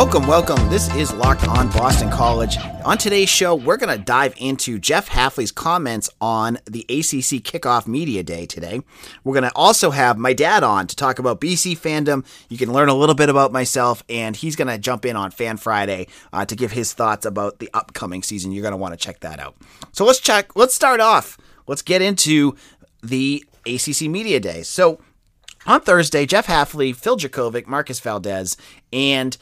Welcome, 0.00 0.26
welcome. 0.26 0.70
This 0.70 0.92
is 0.94 1.12
Locked 1.12 1.46
On 1.46 1.68
Boston 1.72 2.10
College. 2.10 2.56
On 2.86 2.96
today's 2.96 3.28
show, 3.28 3.54
we're 3.54 3.76
going 3.76 3.94
to 3.94 4.02
dive 4.02 4.32
into 4.38 4.78
Jeff 4.78 5.10
Hafley's 5.10 5.52
comments 5.52 6.08
on 6.22 6.56
the 6.64 6.86
ACC 6.88 7.44
Kickoff 7.44 7.86
Media 7.86 8.22
Day 8.22 8.46
today. 8.46 8.80
We're 9.24 9.34
going 9.34 9.50
to 9.50 9.54
also 9.54 9.90
have 9.90 10.16
my 10.16 10.32
dad 10.32 10.64
on 10.64 10.86
to 10.86 10.96
talk 10.96 11.18
about 11.18 11.38
BC 11.38 11.78
fandom. 11.78 12.24
You 12.48 12.56
can 12.56 12.72
learn 12.72 12.88
a 12.88 12.94
little 12.94 13.14
bit 13.14 13.28
about 13.28 13.52
myself, 13.52 14.02
and 14.08 14.34
he's 14.34 14.56
going 14.56 14.68
to 14.68 14.78
jump 14.78 15.04
in 15.04 15.16
on 15.16 15.32
Fan 15.32 15.58
Friday 15.58 16.06
uh, 16.32 16.46
to 16.46 16.56
give 16.56 16.72
his 16.72 16.94
thoughts 16.94 17.26
about 17.26 17.58
the 17.58 17.68
upcoming 17.74 18.22
season. 18.22 18.52
You're 18.52 18.62
going 18.62 18.72
to 18.72 18.78
want 18.78 18.94
to 18.94 18.98
check 18.98 19.20
that 19.20 19.38
out. 19.38 19.54
So 19.92 20.06
let's 20.06 20.18
check. 20.18 20.56
Let's 20.56 20.74
start 20.74 21.00
off. 21.00 21.36
Let's 21.66 21.82
get 21.82 22.00
into 22.00 22.56
the 23.02 23.44
ACC 23.66 24.08
Media 24.08 24.40
Day. 24.40 24.62
So 24.62 24.98
on 25.66 25.82
Thursday, 25.82 26.24
Jeff 26.24 26.46
Hafley, 26.46 26.96
Phil 26.96 27.18
Jurkovec, 27.18 27.66
Marcus 27.66 28.00
Valdez, 28.00 28.56
and 28.94 29.36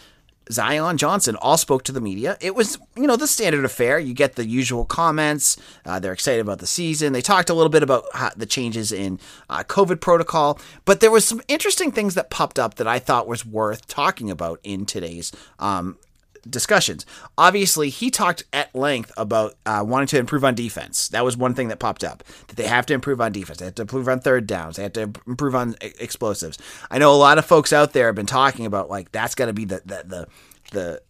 Zion 0.51 0.97
Johnson 0.97 1.37
all 1.37 1.57
spoke 1.57 1.83
to 1.84 1.93
the 1.93 2.01
media. 2.01 2.37
It 2.41 2.55
was, 2.55 2.79
you 2.97 3.07
know, 3.07 3.16
the 3.16 3.27
standard 3.27 3.65
affair. 3.65 3.98
You 3.98 4.15
get 4.15 4.37
the 4.37 4.47
usual 4.47 4.84
comments. 4.84 5.57
Uh, 5.84 5.98
they're 5.98 6.12
excited 6.12 6.41
about 6.41 6.59
the 6.59 6.66
season. 6.66 7.12
They 7.12 7.23
talked 7.23 7.51
a 7.51 7.55
little 7.55 7.71
bit 7.71 7.83
about 7.83 8.05
how, 8.15 8.30
the 8.37 8.47
changes 8.47 8.93
in 8.93 9.19
uh, 9.51 9.65
COVID 9.65 10.01
protocol, 10.01 10.59
but 10.84 11.01
there 11.01 11.11
was 11.11 11.27
some 11.27 11.41
interesting 11.48 11.93
things 11.93 12.15
that 12.15 12.30
popped 12.30 12.59
up 12.59 12.74
that 12.77 12.87
I 12.87 12.98
thought 12.98 13.29
was 13.29 13.45
worth 13.45 13.87
talking 13.87 14.30
about 14.30 14.60
in 14.63 14.87
today's 14.87 15.32
um, 15.59 15.99
discussions. 16.48 17.06
Obviously, 17.36 17.90
he 17.90 18.10
talked 18.10 18.44
at 18.52 18.74
length 18.74 19.12
about 19.16 19.54
uh, 19.66 19.84
wanting 19.86 20.08
to 20.08 20.18
improve 20.18 20.44
on 20.44 20.54
defense. 20.54 21.08
That 21.08 21.24
was 21.24 21.36
one 21.36 21.54
thing 21.54 21.68
that 21.68 21.78
popped 21.78 22.04
up. 22.04 22.22
That 22.48 22.56
they 22.56 22.66
have 22.66 22.86
to 22.86 22.94
improve 22.94 23.20
on 23.20 23.32
defense. 23.32 23.58
They 23.58 23.66
have 23.66 23.74
to 23.76 23.82
improve 23.82 24.08
on 24.08 24.20
third 24.20 24.46
downs. 24.46 24.76
They 24.76 24.82
have 24.82 24.92
to 24.94 25.12
improve 25.26 25.54
on 25.54 25.76
explosives. 25.80 26.59
I 26.90 26.98
know 26.98 27.12
a 27.12 27.16
lot 27.16 27.38
of 27.38 27.44
folks 27.44 27.72
out 27.72 27.92
there 27.92 28.06
have 28.06 28.14
been 28.14 28.26
talking 28.26 28.66
about 28.66 28.90
like 28.90 29.12
that's 29.12 29.34
got 29.34 29.46
to 29.46 29.52
be 29.52 29.64
the, 29.64 29.82
the 29.84 30.04
the 30.04 30.28
the 30.72 31.02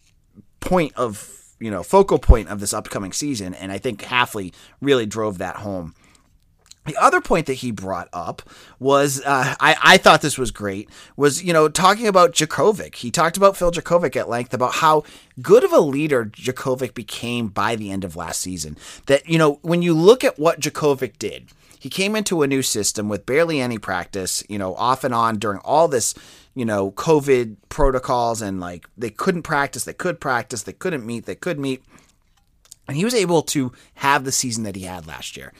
point 0.59 0.93
of 0.95 1.35
you 1.59 1.71
know 1.71 1.83
focal 1.83 2.19
point 2.19 2.49
of 2.49 2.59
this 2.59 2.73
upcoming 2.73 3.11
season, 3.11 3.53
and 3.53 3.71
I 3.71 3.77
think 3.77 4.01
Hafley 4.01 4.53
really 4.81 5.05
drove 5.05 5.37
that 5.39 5.57
home. 5.57 5.95
The 6.89 6.97
other 6.97 7.21
point 7.21 7.45
that 7.45 7.53
he 7.53 7.69
brought 7.69 8.09
up 8.11 8.41
was 8.79 9.21
uh, 9.23 9.53
I, 9.59 9.75
I 9.79 9.97
thought 9.97 10.23
this 10.23 10.39
was 10.39 10.49
great 10.49 10.89
was 11.15 11.43
you 11.43 11.53
know 11.53 11.69
talking 11.69 12.07
about 12.07 12.33
Jurkovec. 12.33 12.95
He 12.95 13.11
talked 13.11 13.37
about 13.37 13.55
Phil 13.55 13.69
Jurkovec 13.69 14.15
at 14.15 14.27
length 14.27 14.55
about 14.55 14.73
how 14.73 15.03
good 15.39 15.63
of 15.63 15.71
a 15.71 15.81
leader 15.81 16.25
Jurkovec 16.25 16.95
became 16.95 17.49
by 17.49 17.75
the 17.75 17.91
end 17.91 18.03
of 18.03 18.15
last 18.15 18.41
season. 18.41 18.75
That 19.05 19.29
you 19.29 19.37
know 19.37 19.59
when 19.61 19.83
you 19.83 19.93
look 19.93 20.23
at 20.23 20.39
what 20.39 20.61
Jurkovec 20.61 21.19
did, 21.19 21.49
he 21.77 21.91
came 21.91 22.15
into 22.15 22.41
a 22.41 22.47
new 22.47 22.63
system 22.63 23.07
with 23.07 23.27
barely 23.27 23.61
any 23.61 23.77
practice. 23.77 24.43
You 24.49 24.57
know 24.57 24.73
off 24.73 25.03
and 25.03 25.13
on 25.13 25.37
during 25.37 25.59
all 25.59 25.87
this 25.87 26.15
you 26.55 26.65
know 26.65 26.89
COVID 26.93 27.57
protocols 27.69 28.41
and 28.41 28.59
like 28.59 28.89
they 28.97 29.11
couldn't 29.11 29.43
practice, 29.43 29.83
they 29.83 29.93
could 29.93 30.19
practice, 30.19 30.63
they 30.63 30.73
couldn't 30.73 31.05
meet, 31.05 31.27
they 31.27 31.35
could 31.35 31.59
meet, 31.59 31.83
and 32.87 32.97
he 32.97 33.05
was 33.05 33.13
able 33.13 33.43
to 33.43 33.73
have 33.93 34.25
the 34.25 34.31
season 34.31 34.63
that 34.63 34.75
he 34.75 34.85
had 34.85 35.05
last 35.05 35.37
year 35.37 35.53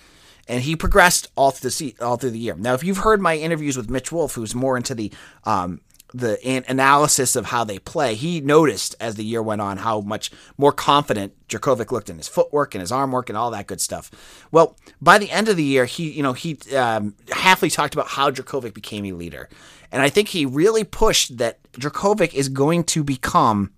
and 0.50 0.64
he 0.64 0.76
progressed 0.76 1.30
all 1.36 1.52
through 1.52 1.68
the 1.68 1.72
se- 1.72 1.96
all 2.02 2.18
through 2.18 2.32
the 2.32 2.40
year. 2.40 2.56
Now, 2.56 2.74
if 2.74 2.84
you've 2.84 2.98
heard 2.98 3.22
my 3.22 3.38
interviews 3.38 3.78
with 3.78 3.90
Mitch 3.90 4.12
Wolf, 4.12 4.34
who's 4.34 4.56
more 4.56 4.76
into 4.76 4.96
the 4.96 5.14
um, 5.46 5.80
the 6.12 6.44
an- 6.44 6.66
analysis 6.68 7.36
of 7.36 7.46
how 7.46 7.64
they 7.64 7.78
play, 7.78 8.16
he 8.16 8.42
noticed 8.42 8.96
as 9.00 9.16
the 9.16 9.24
year 9.24 9.44
went 9.44 9.62
on 9.62 9.78
how 9.78 10.02
much 10.02 10.32
more 10.58 10.72
confident 10.72 11.34
Jurkovec 11.48 11.92
looked 11.92 12.10
in 12.10 12.18
his 12.18 12.28
footwork 12.28 12.74
and 12.74 12.82
his 12.82 12.92
arm 12.92 13.12
work 13.12 13.30
and 13.30 13.38
all 13.38 13.52
that 13.52 13.68
good 13.68 13.80
stuff. 13.80 14.10
Well, 14.52 14.76
by 15.00 15.20
the 15.20 15.30
end 15.30 15.50
of 15.50 15.56
the 15.56 15.64
year, 15.64 15.86
he 15.86 16.10
you 16.10 16.24
know 16.24 16.34
he 16.34 16.58
um, 16.76 17.14
talked 17.30 17.94
about 17.94 18.08
how 18.08 18.32
Jurkovec 18.32 18.74
became 18.74 19.06
a 19.06 19.14
leader, 19.14 19.48
and 19.92 20.02
I 20.02 20.10
think 20.10 20.30
he 20.30 20.46
really 20.46 20.84
pushed 20.84 21.38
that 21.38 21.60
Jurkovec 21.74 22.34
is 22.34 22.50
going 22.50 22.84
to 22.86 23.04
become 23.04 23.72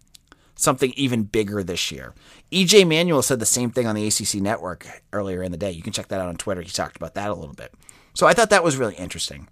something 0.62 0.94
even 0.96 1.24
bigger 1.24 1.64
this 1.64 1.92
year. 1.92 2.14
EJ 2.52 2.88
Manuel 2.88 3.22
said 3.22 3.40
the 3.40 3.46
same 3.46 3.72
thing 3.72 3.88
on 3.88 3.96
the 3.96 4.08
ACC 4.08 4.36
network 4.36 4.88
earlier 5.12 5.42
in 5.44 5.52
the 5.52 5.58
day. 5.58 5.72
You 5.72 5.82
can 5.82 5.94
check 5.94 6.08
that 6.10 6.20
out 6.20 6.28
on 6.28 6.38
Twitter. 6.38 6.62
He 6.62 6.70
talked 6.70 6.98
about 6.98 7.16
that 7.16 7.30
a 7.30 7.36
little 7.36 7.56
bit. 7.56 7.74
So 8.14 8.28
I 8.28 8.34
thought 8.34 8.50
that 8.50 8.64
was 8.64 8.78
really 8.78 8.96
interesting. 8.96 9.48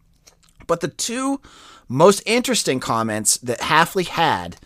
But 0.67 0.81
the 0.81 0.87
two 0.87 1.41
most 1.87 2.21
interesting 2.25 2.79
comments 2.79 3.37
that 3.37 3.59
Hafley 3.59 4.07
had 4.07 4.57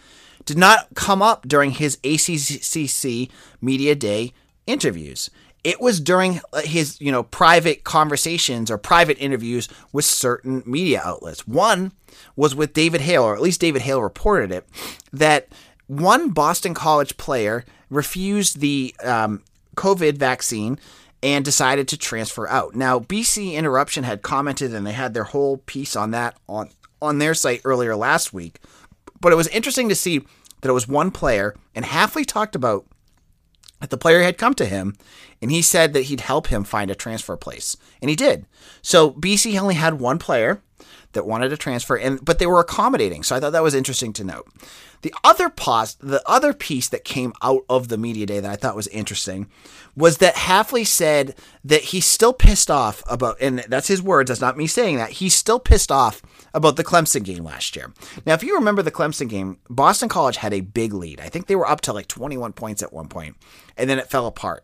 did 0.46 0.58
not 0.58 0.88
come 0.96 1.22
up 1.22 1.48
during 1.48 1.72
his 1.72 1.98
ACC 2.04 3.30
Media 3.62 3.96
Day 3.96 4.34
interviews. 4.68 5.30
It 5.64 5.80
was 5.80 6.02
during 6.02 6.42
uh, 6.52 6.62
his, 6.62 7.00
you 7.00 7.10
know, 7.10 7.24
private 7.24 7.86
conversations 7.86 8.70
or 8.70 8.78
private 8.78 9.18
interviews 9.20 9.70
with 9.94 10.04
certain 10.04 10.62
media 10.66 11.02
outlets. 11.04 11.48
One 11.48 11.94
was 12.36 12.54
with 12.54 12.74
David 12.74 13.00
Hale, 13.00 13.24
or 13.24 13.34
at 13.34 13.42
least 13.42 13.62
David 13.62 13.84
Hale 13.84 14.02
reported 14.02 14.52
it, 14.52 14.68
that 15.14 15.48
one 15.88 16.30
Boston 16.30 16.74
College 16.74 17.18
player 17.18 17.66
refused 17.90 18.60
the 18.60 18.96
um, 19.04 19.44
COVID 19.76 20.18
vaccine 20.18 20.80
and 21.22 21.46
decided 21.46 21.88
to 21.88 21.98
transfer 21.98 22.48
out. 22.50 22.76
Now, 22.76 23.00
BC 23.00 23.54
Interruption 23.54 24.04
had 24.04 24.22
commented 24.22 24.74
and 24.74 24.86
they 24.86 24.92
had 24.92 25.14
their 25.14 25.24
whole 25.24 25.58
piece 25.58 25.96
on 25.96 26.12
that 26.12 26.36
on 26.48 26.70
on 27.02 27.20
their 27.20 27.34
site 27.34 27.62
earlier 27.66 27.96
last 27.96 28.34
week. 28.34 28.60
But 29.20 29.34
it 29.34 29.38
was 29.38 29.48
interesting 29.50 29.90
to 29.90 29.96
see 29.96 30.20
that 30.62 30.70
it 30.70 30.74
was 30.74 30.88
one 30.88 31.12
player, 31.12 31.56
and 31.76 31.86
Hafley 31.86 32.26
talked 32.26 32.56
about 32.56 32.86
that 33.84 33.90
the 33.90 33.98
player 33.98 34.24
had 34.24 34.38
come 34.38 34.54
to 34.54 34.66
him 34.66 34.96
and 35.42 35.52
he 35.52 35.62
said 35.62 35.92
that 35.92 36.04
he'd 36.04 36.22
help 36.22 36.48
him 36.48 36.64
find 36.64 36.90
a 36.90 36.96
transfer 36.96 37.36
place. 37.36 37.76
And 38.02 38.10
he 38.10 38.16
did. 38.16 38.46
So 38.82 39.12
BC 39.12 39.60
only 39.60 39.76
had 39.76 40.00
one 40.00 40.18
player 40.18 40.62
that 41.14 41.26
wanted 41.26 41.50
to 41.50 41.58
transfer 41.58 41.96
and 41.96 42.24
but 42.24 42.40
they 42.40 42.46
were 42.46 42.60
accommodating. 42.60 43.24
So 43.24 43.36
I 43.36 43.40
thought 43.40 43.52
that 43.52 43.64
was 43.64 43.76
interesting 43.76 44.14
to 44.14 44.24
note. 44.24 44.48
The 45.04 45.14
other 45.24 45.50
pos- 45.50 45.96
the 45.96 46.24
other 46.26 46.54
piece 46.54 46.88
that 46.90 47.04
came 47.04 47.34
out 47.42 47.64
of 47.70 47.90
the 47.90 47.98
media 47.98 48.26
day 48.26 48.40
that 48.40 48.50
I 48.50 48.56
thought 48.56 48.76
was 48.76 48.88
interesting 48.88 49.50
was 49.96 50.18
that 50.20 50.36
Hafley 50.36 50.88
said 50.88 51.36
that 51.64 51.82
he's 51.82 52.06
still 52.06 52.34
pissed 52.34 52.72
off 52.72 53.04
about, 53.08 53.38
and 53.42 53.60
that's 53.68 53.90
his 53.90 54.02
words, 54.02 54.30
that's 54.30 54.42
not 54.42 54.58
me 54.58 54.66
saying 54.66 54.96
that. 54.96 55.12
He's 55.12 55.36
still 55.36 55.60
pissed 55.60 55.92
off 55.92 56.22
about 56.54 56.78
the 56.78 56.86
Clemson 56.86 57.24
game 57.24 57.44
last 57.44 57.76
year. 57.76 57.94
Now, 58.26 58.34
if 58.34 58.44
you 58.44 58.56
remember 58.56 58.82
the 58.82 58.92
Clemson 58.92 59.30
game, 59.30 59.60
Boston 59.70 60.08
College 60.10 60.38
had 60.38 60.54
a 60.54 60.62
big 60.62 60.94
lead. 60.94 61.20
I 61.20 61.28
think 61.28 61.48
they 61.48 61.56
were 61.56 61.70
up 61.70 61.82
to 61.82 61.94
like 61.94 62.08
21 62.08 62.54
points 62.54 62.82
at 62.82 62.94
one 62.94 63.08
point, 63.08 63.36
and 63.78 63.90
then 63.90 64.00
it 64.00 64.10
fell 64.10 64.26
apart. 64.26 64.64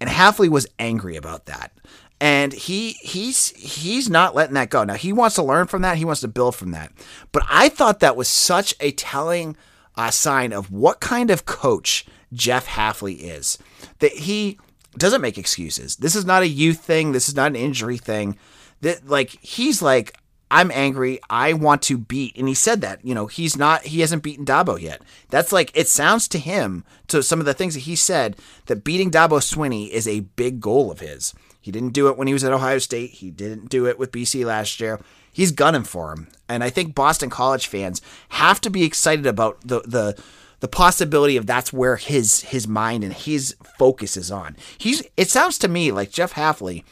And 0.00 0.08
Hafley 0.08 0.48
was 0.48 0.66
angry 0.78 1.16
about 1.16 1.46
that 1.46 1.72
and 2.20 2.52
he 2.52 2.92
he's 3.00 3.50
he's 3.50 4.08
not 4.08 4.34
letting 4.34 4.54
that 4.54 4.70
go. 4.70 4.84
Now 4.84 4.94
he 4.94 5.12
wants 5.12 5.36
to 5.36 5.42
learn 5.42 5.66
from 5.66 5.82
that. 5.82 5.98
He 5.98 6.04
wants 6.04 6.20
to 6.22 6.28
build 6.28 6.56
from 6.56 6.72
that. 6.72 6.92
But 7.32 7.44
I 7.48 7.68
thought 7.68 8.00
that 8.00 8.16
was 8.16 8.28
such 8.28 8.74
a 8.80 8.92
telling 8.92 9.56
uh, 9.96 10.10
sign 10.10 10.52
of 10.52 10.70
what 10.70 11.00
kind 11.00 11.30
of 11.30 11.44
coach 11.44 12.06
Jeff 12.32 12.66
Hafley 12.66 13.18
is. 13.20 13.58
That 14.00 14.12
he 14.12 14.58
doesn't 14.96 15.20
make 15.20 15.38
excuses. 15.38 15.96
This 15.96 16.16
is 16.16 16.24
not 16.24 16.42
a 16.42 16.48
youth 16.48 16.80
thing. 16.80 17.12
This 17.12 17.28
is 17.28 17.36
not 17.36 17.48
an 17.48 17.56
injury 17.56 17.98
thing. 17.98 18.38
That 18.80 19.08
like 19.08 19.30
he's 19.40 19.80
like 19.80 20.18
I'm 20.50 20.70
angry. 20.72 21.20
I 21.28 21.52
want 21.52 21.82
to 21.82 21.98
beat. 21.98 22.36
And 22.36 22.48
he 22.48 22.54
said 22.54 22.80
that, 22.80 23.04
you 23.04 23.14
know, 23.14 23.26
he's 23.26 23.56
not, 23.56 23.82
he 23.82 24.00
hasn't 24.00 24.22
beaten 24.22 24.46
Dabo 24.46 24.80
yet. 24.80 25.02
That's 25.28 25.52
like, 25.52 25.70
it 25.74 25.88
sounds 25.88 26.26
to 26.28 26.38
him, 26.38 26.84
to 27.08 27.22
some 27.22 27.38
of 27.40 27.46
the 27.46 27.54
things 27.54 27.74
that 27.74 27.80
he 27.80 27.94
said, 27.96 28.36
that 28.66 28.82
beating 28.84 29.10
Dabo 29.10 29.40
Swinney 29.40 29.90
is 29.90 30.08
a 30.08 30.20
big 30.20 30.60
goal 30.60 30.90
of 30.90 31.00
his. 31.00 31.34
He 31.68 31.72
didn't 31.72 31.92
do 31.92 32.08
it 32.08 32.16
when 32.16 32.26
he 32.26 32.32
was 32.32 32.44
at 32.44 32.52
Ohio 32.54 32.78
State. 32.78 33.10
He 33.10 33.30
didn't 33.30 33.68
do 33.68 33.86
it 33.86 33.98
with 33.98 34.10
BC 34.10 34.42
last 34.42 34.80
year. 34.80 35.00
He's 35.30 35.52
gunning 35.52 35.84
for 35.84 36.14
him. 36.14 36.28
And 36.48 36.64
I 36.64 36.70
think 36.70 36.94
Boston 36.94 37.28
College 37.28 37.66
fans 37.66 38.00
have 38.30 38.58
to 38.62 38.70
be 38.70 38.84
excited 38.84 39.26
about 39.26 39.60
the, 39.60 39.80
the, 39.82 40.18
the 40.60 40.68
possibility 40.68 41.36
of 41.36 41.44
that's 41.44 41.70
where 41.70 41.96
his 41.96 42.40
his 42.40 42.66
mind 42.66 43.04
and 43.04 43.12
his 43.12 43.54
focus 43.78 44.16
is 44.16 44.30
on. 44.30 44.56
He's 44.78 45.02
it 45.18 45.28
sounds 45.28 45.58
to 45.58 45.68
me 45.68 45.92
like 45.92 46.10
Jeff 46.10 46.32
Hafley 46.32 46.84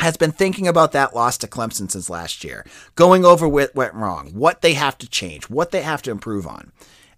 has 0.00 0.16
been 0.16 0.32
thinking 0.32 0.66
about 0.66 0.92
that 0.92 1.14
loss 1.14 1.36
to 1.36 1.46
Clemson 1.46 1.90
since 1.90 2.08
last 2.08 2.42
year, 2.42 2.64
going 2.94 3.26
over 3.26 3.46
what 3.46 3.74
went 3.74 3.92
wrong, 3.92 4.30
what 4.32 4.62
they 4.62 4.72
have 4.72 4.96
to 4.96 5.06
change, 5.10 5.50
what 5.50 5.72
they 5.72 5.82
have 5.82 6.00
to 6.00 6.10
improve 6.10 6.46
on. 6.46 6.72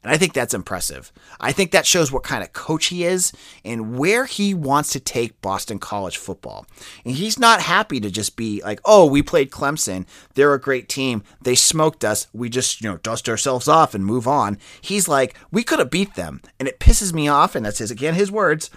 And 0.06 0.14
I 0.14 0.19
think 0.19 0.35
that's 0.35 0.55
impressive. 0.55 1.12
I 1.41 1.50
think 1.50 1.73
that 1.73 1.85
shows 1.85 2.12
what 2.12 2.23
kind 2.23 2.44
of 2.44 2.53
coach 2.53 2.87
he 2.87 3.03
is 3.03 3.32
and 3.64 3.99
where 3.99 4.25
he 4.25 4.55
wants 4.55 4.93
to 4.93 5.00
take 5.00 5.43
Boston 5.43 5.81
College 5.81 6.17
football. 6.17 6.64
And 7.05 7.17
he's 7.17 7.41
not 7.41 7.61
happy 7.61 7.99
to 7.99 8.08
just 8.08 8.37
be 8.37 8.62
like, 8.62 8.81
oh, 8.85 9.05
we 9.06 9.20
played 9.20 9.50
Clemson. 9.50 10.06
They're 10.35 10.55
a 10.55 10.61
great 10.61 10.88
team. 10.88 11.25
They 11.43 11.56
smoked 11.56 12.05
us. 12.05 12.29
We 12.32 12.49
just, 12.49 12.81
you 12.81 12.88
know, 12.88 12.99
dust 12.99 13.29
ourselves 13.29 13.67
off 13.67 13.97
and 13.97 14.06
move 14.06 14.29
on. 14.29 14.58
He's 14.81 15.08
like, 15.08 15.37
we 15.50 15.64
could 15.64 15.81
have 15.81 15.91
beat 15.91 16.14
them. 16.14 16.41
And 16.61 16.69
it 16.69 16.79
pisses 16.79 17.12
me 17.12 17.26
off. 17.26 17.56
And 17.56 17.67
that's 17.67 17.79
his, 17.79 17.91
again, 17.91 18.14
his 18.14 18.31
words. 18.31 18.70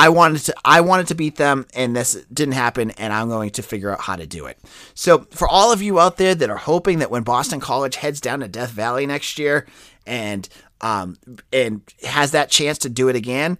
I 0.00 0.08
wanted 0.08 0.38
to 0.44 0.54
I 0.64 0.80
wanted 0.80 1.08
to 1.08 1.14
beat 1.14 1.36
them 1.36 1.66
and 1.74 1.94
this 1.94 2.14
didn't 2.32 2.54
happen 2.54 2.90
and 2.92 3.12
I'm 3.12 3.28
going 3.28 3.50
to 3.50 3.62
figure 3.62 3.92
out 3.92 4.00
how 4.00 4.16
to 4.16 4.26
do 4.26 4.46
it. 4.46 4.58
So 4.94 5.26
for 5.30 5.46
all 5.46 5.72
of 5.72 5.82
you 5.82 6.00
out 6.00 6.16
there 6.16 6.34
that 6.34 6.48
are 6.48 6.56
hoping 6.56 7.00
that 7.00 7.10
when 7.10 7.22
Boston 7.22 7.60
College 7.60 7.96
heads 7.96 8.18
down 8.18 8.40
to 8.40 8.48
Death 8.48 8.70
Valley 8.70 9.04
next 9.04 9.38
year 9.38 9.66
and 10.06 10.48
um 10.80 11.18
and 11.52 11.82
has 12.02 12.30
that 12.30 12.48
chance 12.48 12.78
to 12.78 12.88
do 12.88 13.10
it 13.10 13.16
again, 13.16 13.58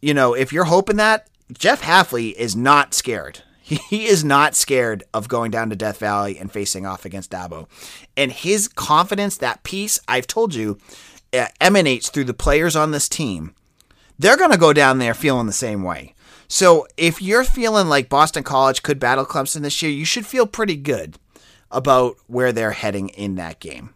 you 0.00 0.14
know, 0.14 0.34
if 0.34 0.52
you're 0.52 0.66
hoping 0.66 0.98
that 0.98 1.26
Jeff 1.52 1.82
Hafley 1.82 2.32
is 2.34 2.54
not 2.54 2.94
scared. 2.94 3.42
He 3.64 4.06
is 4.06 4.22
not 4.22 4.54
scared 4.54 5.02
of 5.14 5.28
going 5.28 5.50
down 5.50 5.70
to 5.70 5.76
Death 5.76 5.98
Valley 5.98 6.36
and 6.36 6.52
facing 6.52 6.84
off 6.84 7.04
against 7.04 7.30
Dabo. 7.30 7.68
And 8.16 8.30
his 8.30 8.68
confidence, 8.68 9.36
that 9.38 9.62
piece, 9.62 9.98
I've 10.06 10.26
told 10.26 10.54
you, 10.54 10.78
emanates 11.60 12.10
through 12.10 12.24
the 12.24 12.34
players 12.34 12.76
on 12.76 12.90
this 12.90 13.08
team 13.08 13.54
they're 14.22 14.36
going 14.36 14.52
to 14.52 14.58
go 14.58 14.72
down 14.72 14.98
there 14.98 15.14
feeling 15.14 15.46
the 15.46 15.52
same 15.52 15.82
way. 15.82 16.14
So 16.48 16.86
if 16.96 17.20
you're 17.20 17.44
feeling 17.44 17.88
like 17.88 18.08
Boston 18.08 18.42
College 18.42 18.82
could 18.82 19.00
battle 19.00 19.24
Clemson 19.26 19.62
this 19.62 19.82
year, 19.82 19.90
you 19.90 20.04
should 20.04 20.26
feel 20.26 20.46
pretty 20.46 20.76
good 20.76 21.16
about 21.70 22.16
where 22.26 22.52
they're 22.52 22.72
heading 22.72 23.08
in 23.10 23.34
that 23.36 23.58
game. 23.58 23.94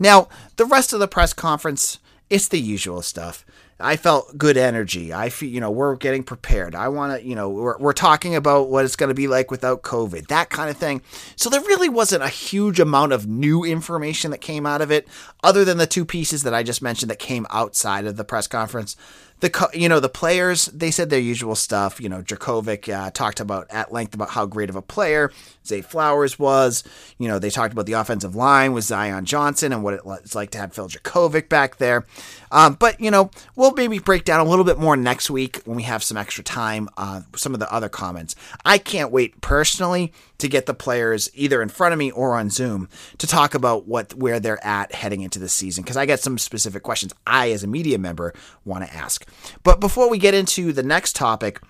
Now, 0.00 0.28
the 0.56 0.64
rest 0.64 0.92
of 0.92 1.00
the 1.00 1.08
press 1.08 1.32
conference, 1.32 1.98
it's 2.30 2.48
the 2.48 2.58
usual 2.58 3.02
stuff. 3.02 3.44
I 3.80 3.96
felt 3.96 4.36
good 4.36 4.56
energy. 4.56 5.12
I 5.12 5.28
feel, 5.28 5.48
you 5.48 5.60
know, 5.60 5.70
we're 5.70 5.94
getting 5.96 6.24
prepared. 6.24 6.74
I 6.74 6.88
want 6.88 7.20
to, 7.20 7.26
you 7.26 7.36
know, 7.36 7.48
we're, 7.48 7.78
we're 7.78 7.92
talking 7.92 8.34
about 8.34 8.68
what 8.68 8.84
it's 8.84 8.96
going 8.96 9.08
to 9.08 9.14
be 9.14 9.28
like 9.28 9.50
without 9.50 9.82
COVID, 9.82 10.26
that 10.28 10.50
kind 10.50 10.68
of 10.68 10.76
thing. 10.76 11.02
So 11.36 11.48
there 11.48 11.60
really 11.60 11.88
wasn't 11.88 12.24
a 12.24 12.28
huge 12.28 12.80
amount 12.80 13.12
of 13.12 13.28
new 13.28 13.64
information 13.64 14.32
that 14.32 14.40
came 14.40 14.66
out 14.66 14.80
of 14.80 14.90
it, 14.90 15.06
other 15.44 15.64
than 15.64 15.78
the 15.78 15.86
two 15.86 16.04
pieces 16.04 16.42
that 16.42 16.54
I 16.54 16.62
just 16.64 16.82
mentioned 16.82 17.10
that 17.10 17.20
came 17.20 17.46
outside 17.50 18.06
of 18.06 18.16
the 18.16 18.24
press 18.24 18.48
conference 18.48 18.96
the 19.40 19.70
you 19.72 19.88
know 19.88 20.00
the 20.00 20.08
players 20.08 20.66
they 20.66 20.90
said 20.90 21.10
their 21.10 21.20
usual 21.20 21.54
stuff. 21.54 22.00
You 22.00 22.08
know, 22.08 22.22
Jurkovec 22.22 22.92
uh, 22.92 23.10
talked 23.10 23.40
about 23.40 23.66
at 23.70 23.92
length 23.92 24.14
about 24.14 24.30
how 24.30 24.46
great 24.46 24.68
of 24.68 24.76
a 24.76 24.82
player 24.82 25.30
Zay 25.64 25.80
Flowers 25.80 26.38
was. 26.38 26.82
You 27.18 27.28
know, 27.28 27.38
they 27.38 27.50
talked 27.50 27.72
about 27.72 27.86
the 27.86 27.92
offensive 27.92 28.34
line 28.34 28.72
with 28.72 28.84
Zion 28.84 29.24
Johnson 29.24 29.72
and 29.72 29.82
what 29.84 29.94
it's 29.94 30.34
like 30.34 30.50
to 30.50 30.58
have 30.58 30.72
Phil 30.72 30.88
Jurkovec 30.88 31.48
back 31.48 31.76
there. 31.76 32.04
Um, 32.50 32.74
but 32.74 33.00
you 33.00 33.10
know, 33.10 33.30
we'll 33.54 33.67
maybe 33.76 33.98
break 33.98 34.24
down 34.24 34.40
a 34.40 34.48
little 34.48 34.64
bit 34.64 34.78
more 34.78 34.96
next 34.96 35.30
week 35.30 35.62
when 35.64 35.76
we 35.76 35.82
have 35.84 36.02
some 36.02 36.16
extra 36.16 36.44
time. 36.44 36.88
Uh, 36.96 37.22
some 37.36 37.54
of 37.54 37.60
the 37.60 37.72
other 37.72 37.88
comments. 37.88 38.34
I 38.64 38.78
can't 38.78 39.10
wait 39.10 39.40
personally 39.40 40.12
to 40.38 40.48
get 40.48 40.66
the 40.66 40.74
players 40.74 41.30
either 41.34 41.62
in 41.62 41.68
front 41.68 41.92
of 41.92 41.98
me 41.98 42.10
or 42.10 42.34
on 42.34 42.50
Zoom 42.50 42.88
to 43.18 43.26
talk 43.26 43.54
about 43.54 43.86
what 43.86 44.14
where 44.14 44.40
they're 44.40 44.64
at 44.64 44.94
heading 44.94 45.22
into 45.22 45.38
the 45.38 45.48
season 45.48 45.82
because 45.82 45.96
I 45.96 46.06
got 46.06 46.20
some 46.20 46.38
specific 46.38 46.82
questions 46.82 47.12
I 47.26 47.50
as 47.50 47.64
a 47.64 47.66
media 47.66 47.98
member 47.98 48.34
want 48.64 48.84
to 48.84 48.94
ask. 48.94 49.26
But 49.62 49.80
before 49.80 50.08
we 50.08 50.18
get 50.18 50.34
into 50.34 50.72
the 50.72 50.82
next 50.82 51.16
topic, 51.16 51.60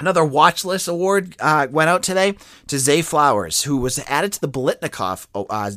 Another 0.00 0.24
watch 0.24 0.64
list 0.64 0.86
award 0.86 1.34
uh, 1.40 1.66
went 1.72 1.90
out 1.90 2.04
today 2.04 2.36
to 2.68 2.78
Zay 2.78 3.02
Flowers, 3.02 3.64
who 3.64 3.78
was 3.78 3.98
added 4.06 4.32
to 4.34 4.40
the 4.40 4.48
Biletnikoff 4.48 5.26
uh, 5.34 5.72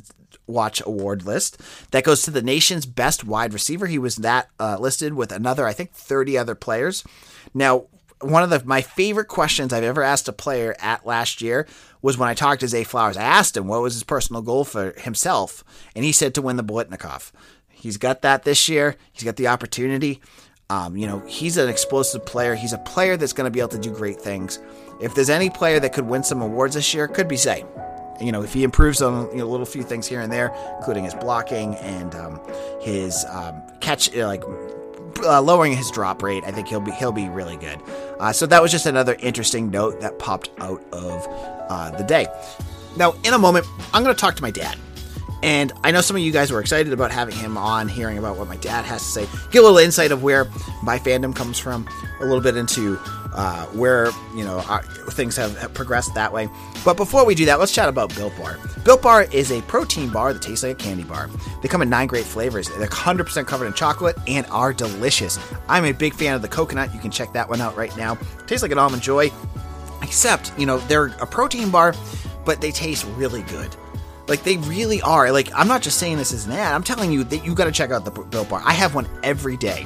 watch 0.52 0.82
award 0.86 1.26
list 1.26 1.60
that 1.92 2.04
goes 2.04 2.24
to 2.24 2.32
the 2.32 2.42
nation's 2.42 2.86
best 2.86 3.24
wide 3.24 3.54
receiver. 3.54 3.88
He 3.88 4.00
was 4.00 4.18
that 4.18 4.50
uh, 4.60 4.78
listed 4.80 5.14
with 5.14 5.32
another, 5.32 5.66
I 5.66 5.74
think, 5.74 5.92
30 5.94 6.38
other 6.38 6.56
players. 6.56 7.04
Now, 7.54 7.86
one 8.22 8.44
of 8.44 8.50
the 8.50 8.62
my 8.66 8.82
favorite 8.82 9.28
questions 9.28 9.74
I've 9.74 9.84
ever 9.84 10.04
asked 10.04 10.28
a 10.28 10.34
player 10.34 10.76
at 10.80 11.06
last 11.06 11.42
year 11.42 11.68
was 12.02 12.18
when 12.18 12.30
I 12.30 12.34
talked 12.34 12.62
to 12.62 12.68
Zay 12.68 12.84
Flowers. 12.84 13.18
I 13.18 13.24
asked 13.24 13.58
him 13.58 13.68
what 13.68 13.82
was 13.82 13.94
his 13.94 14.04
personal 14.04 14.42
goal 14.42 14.64
for 14.64 14.92
himself, 15.00 15.64
and 15.96 16.06
he 16.06 16.12
said 16.12 16.36
to 16.36 16.42
win 16.42 16.58
the 16.58 16.64
Biletnikoff. 16.64 17.32
He's 17.70 17.98
got 17.98 18.22
that 18.22 18.44
this 18.44 18.70
year. 18.70 18.96
He's 19.12 19.24
got 19.24 19.38
the 19.38 19.48
opportunity. 19.48 20.22
Um, 20.70 20.96
you 20.96 21.06
know, 21.06 21.20
he's 21.28 21.58
an 21.58 21.68
explosive 21.68 22.26
player. 22.26 22.56
He's 22.56 22.74
a 22.74 22.78
player 22.78 23.18
that's 23.18 23.34
going 23.34 23.46
to 23.46 23.52
be 23.52 23.60
able 23.60 23.70
to 23.70 23.80
do 23.80 23.92
great 23.92 24.22
things. 24.22 24.60
If 25.02 25.16
there's 25.16 25.30
any 25.30 25.50
player 25.50 25.80
that 25.80 25.92
could 25.92 26.06
win 26.06 26.24
some 26.24 26.42
awards 26.42 26.76
this 26.76 26.94
year, 26.94 27.06
it 27.06 27.14
could 27.14 27.28
be 27.28 27.36
Zay. 27.36 27.66
You 28.22 28.32
know, 28.32 28.44
if 28.44 28.54
he 28.54 28.64
improves 28.64 29.02
on 29.02 29.30
you 29.32 29.38
know 29.38 29.48
little 29.48 29.66
few 29.66 29.84
things 29.84 30.08
here 30.08 30.22
and 30.22 30.32
there, 30.32 30.56
including 30.78 31.04
his 31.04 31.14
blocking 31.16 31.76
and 31.76 32.14
um, 32.16 32.40
his 32.82 33.26
um, 33.30 33.62
catch, 33.80 34.14
like 34.16 34.44
uh, 35.24 35.42
lowering 35.42 35.76
his 35.76 35.90
drop 35.92 36.22
rate, 36.24 36.44
I 36.46 36.52
think 36.52 36.68
he'll 36.68 36.80
be 36.80 36.92
he'll 36.92 37.12
be 37.12 37.30
really 37.30 37.58
good. 37.58 37.80
Uh, 38.20 38.32
so 38.32 38.46
that 38.46 38.62
was 38.62 38.72
just 38.72 38.86
another 38.86 39.16
interesting 39.20 39.70
note 39.70 40.00
that 40.02 40.20
popped 40.20 40.50
out 40.60 40.84
of 40.94 41.28
uh, 41.70 41.92
the 41.92 42.04
day. 42.04 42.28
Now, 42.98 43.14
in 43.24 43.34
a 43.34 43.40
moment, 43.40 43.66
I'm 43.94 44.04
going 44.04 44.14
to 44.14 44.20
talk 44.20 44.36
to 44.36 44.42
my 44.42 44.52
dad. 44.52 44.78
And 45.44 45.72
I 45.84 45.92
know 45.92 46.02
some 46.02 46.16
of 46.16 46.22
you 46.22 46.32
guys 46.32 46.52
were 46.52 46.60
excited 46.60 46.94
about 46.94 47.12
having 47.12 47.36
him 47.36 47.58
on, 47.58 47.88
hearing 47.88 48.18
about 48.18 48.38
what 48.38 48.48
my 48.48 48.58
dad 48.58 48.86
has 48.86 49.02
to 49.02 49.08
say, 49.08 49.28
get 49.52 49.60
a 49.60 49.62
little 49.62 49.78
insight 49.78 50.12
of 50.12 50.22
where 50.22 50.46
my 50.84 51.00
fandom 51.00 51.36
comes 51.36 51.58
from, 51.58 51.88
a 52.20 52.26
little 52.26 52.42
bit 52.42 52.56
into 52.56 53.00
uh, 53.34 53.66
where 53.68 54.12
you 54.36 54.44
know 54.44 54.60
our, 54.68 54.84
things 55.12 55.36
have, 55.38 55.58
have, 55.58 55.74
progressed 55.74 56.14
that 56.16 56.32
way. 56.34 56.50
But 56.84 56.98
before 56.98 57.26
we 57.26 57.36
do 57.36 57.46
that, 57.46 57.60
let's 57.60 57.72
chat 57.72 57.88
about 57.88 58.14
Built 58.16 58.38
Bar. 58.38 58.58
Built 58.84 59.02
Bar 59.02 59.24
is 59.32 59.52
a 59.52 59.62
protein 59.64 60.10
bar 60.10 60.34
that 60.34 60.42
tastes 60.42 60.64
like 60.64 60.74
a 60.74 60.76
candy 60.76 61.04
bar. 61.04 61.30
They 61.62 61.68
come 61.68 61.82
in 61.82 61.90
nine 61.90 62.08
great 62.08 62.26
flavors. 62.26 62.68
They're 62.68 62.88
100% 62.88 63.48
covered 63.48 63.68
in 63.68 63.74
chocolate 63.74 64.18
and 64.28 64.46
are 64.48 64.74
delicious. 64.74 65.40
I'm 65.70 65.86
a 65.86 65.94
big 65.94 66.14
fan 66.14 66.36
of 66.36 66.42
the 66.42 66.48
coconut. 66.48 66.94
You 66.94 67.00
can 67.00 67.12
check 67.12 67.34
that 67.34 67.48
one 67.48 67.62
out 67.62 67.78
right 67.78 67.96
now. 67.96 68.16
Tastes 68.48 68.64
like 68.64 68.72
an 68.72 68.78
almond 68.78 69.02
joy, 69.02 69.32
except 70.02 70.52
you 70.58 70.66
know 70.66 70.78
they're 70.80 71.08
a 71.22 71.28
protein 71.28 71.70
bar, 71.70 71.96
but 72.46 72.62
they 72.62 72.72
taste 72.72 73.06
really 73.16 73.44
good. 73.44 73.76
Like 74.28 74.44
they 74.44 74.58
really 74.58 75.02
are. 75.02 75.32
Like 75.32 75.50
I'm 75.56 75.68
not 75.68 75.82
just 75.82 75.98
saying 75.98 76.18
this 76.18 76.34
as 76.34 76.46
an 76.46 76.54
ad. 76.54 76.74
I'm 76.74 76.84
telling 76.84 77.12
you 77.12 77.24
that 77.26 77.46
you 77.46 77.56
got 77.56 77.66
to 77.66 77.72
check 77.72 77.92
out 77.92 78.06
the 78.06 78.12
Built 78.12 78.50
Bar. 78.50 78.62
I 78.64 78.74
have 78.74 78.96
one 78.96 79.08
every 79.24 79.58
day 79.58 79.86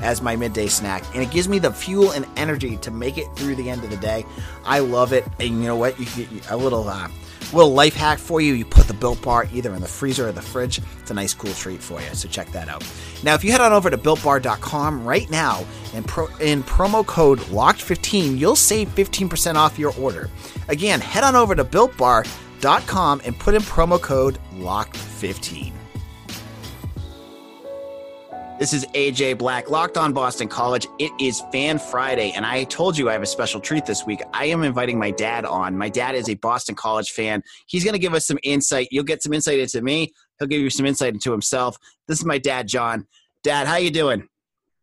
as 0.00 0.20
my 0.20 0.36
midday 0.36 0.66
snack, 0.66 1.02
and 1.14 1.22
it 1.22 1.30
gives 1.30 1.48
me 1.48 1.58
the 1.58 1.72
fuel 1.72 2.10
and 2.10 2.26
energy 2.36 2.76
to 2.78 2.90
make 2.90 3.16
it 3.18 3.26
through 3.36 3.54
the 3.54 3.70
end 3.70 3.82
of 3.84 3.90
the 3.90 3.96
day. 3.96 4.26
I 4.64 4.80
love 4.80 5.12
it, 5.12 5.24
and 5.40 5.48
you 5.48 5.66
know 5.66 5.76
what? 5.76 5.98
You 5.98 6.06
get 6.26 6.50
a 6.50 6.56
little 6.56 6.88
uh, 6.88 7.08
little 7.52 7.72
life 7.72 7.94
hack 7.94 8.18
for 8.18 8.40
you. 8.40 8.54
You 8.54 8.64
put 8.64 8.88
the 8.88 8.94
Built 8.94 9.22
Bar 9.22 9.48
either 9.52 9.74
in 9.74 9.80
the 9.80 9.88
freezer 9.88 10.28
or 10.28 10.32
the 10.32 10.42
fridge. 10.42 10.80
It's 11.00 11.10
a 11.10 11.14
nice, 11.14 11.34
cool 11.34 11.52
treat 11.52 11.80
for 11.80 12.00
you. 12.00 12.08
So 12.14 12.28
check 12.28 12.50
that 12.52 12.68
out. 12.68 12.84
Now, 13.22 13.34
if 13.34 13.44
you 13.44 13.52
head 13.52 13.60
on 13.60 13.72
over 13.72 13.90
to 13.90 13.96
BuiltBar.com 13.98 15.04
right 15.04 15.30
now 15.30 15.64
and 15.94 16.06
pro- 16.06 16.34
in 16.36 16.62
promo 16.62 17.06
code 17.06 17.38
Locked15, 17.40 18.38
you'll 18.38 18.56
save 18.56 18.88
15% 18.94 19.54
off 19.54 19.78
your 19.78 19.94
order. 19.98 20.30
Again, 20.68 21.00
head 21.00 21.24
on 21.24 21.36
over 21.36 21.54
to 21.54 21.64
BuiltBar.com 22.66 23.22
and 23.24 23.38
put 23.38 23.54
in 23.54 23.62
promo 23.62 24.00
code 24.00 24.38
Locked15. 24.54 25.72
This 28.58 28.72
is 28.72 28.86
AJ 28.86 29.36
Black, 29.36 29.68
Locked 29.68 29.98
On 29.98 30.14
Boston 30.14 30.48
College. 30.48 30.86
It 30.98 31.12
is 31.20 31.42
Fan 31.52 31.78
Friday, 31.78 32.32
and 32.34 32.46
I 32.46 32.64
told 32.64 32.96
you 32.96 33.10
I 33.10 33.12
have 33.12 33.22
a 33.22 33.26
special 33.26 33.60
treat 33.60 33.84
this 33.84 34.06
week. 34.06 34.22
I 34.32 34.46
am 34.46 34.62
inviting 34.62 34.98
my 34.98 35.10
dad 35.10 35.44
on. 35.44 35.76
My 35.76 35.90
dad 35.90 36.14
is 36.14 36.30
a 36.30 36.34
Boston 36.34 36.74
College 36.74 37.10
fan. 37.10 37.42
He's 37.66 37.84
going 37.84 37.92
to 37.92 37.98
give 37.98 38.14
us 38.14 38.26
some 38.26 38.38
insight. 38.42 38.88
You'll 38.90 39.04
get 39.04 39.22
some 39.22 39.34
insight 39.34 39.58
into 39.58 39.82
me. 39.82 40.14
He'll 40.38 40.48
give 40.48 40.62
you 40.62 40.70
some 40.70 40.86
insight 40.86 41.12
into 41.12 41.30
himself. 41.30 41.76
This 42.08 42.18
is 42.18 42.24
my 42.24 42.38
dad, 42.38 42.66
John. 42.66 43.06
Dad, 43.42 43.66
how 43.66 43.76
you 43.76 43.90
doing? 43.90 44.26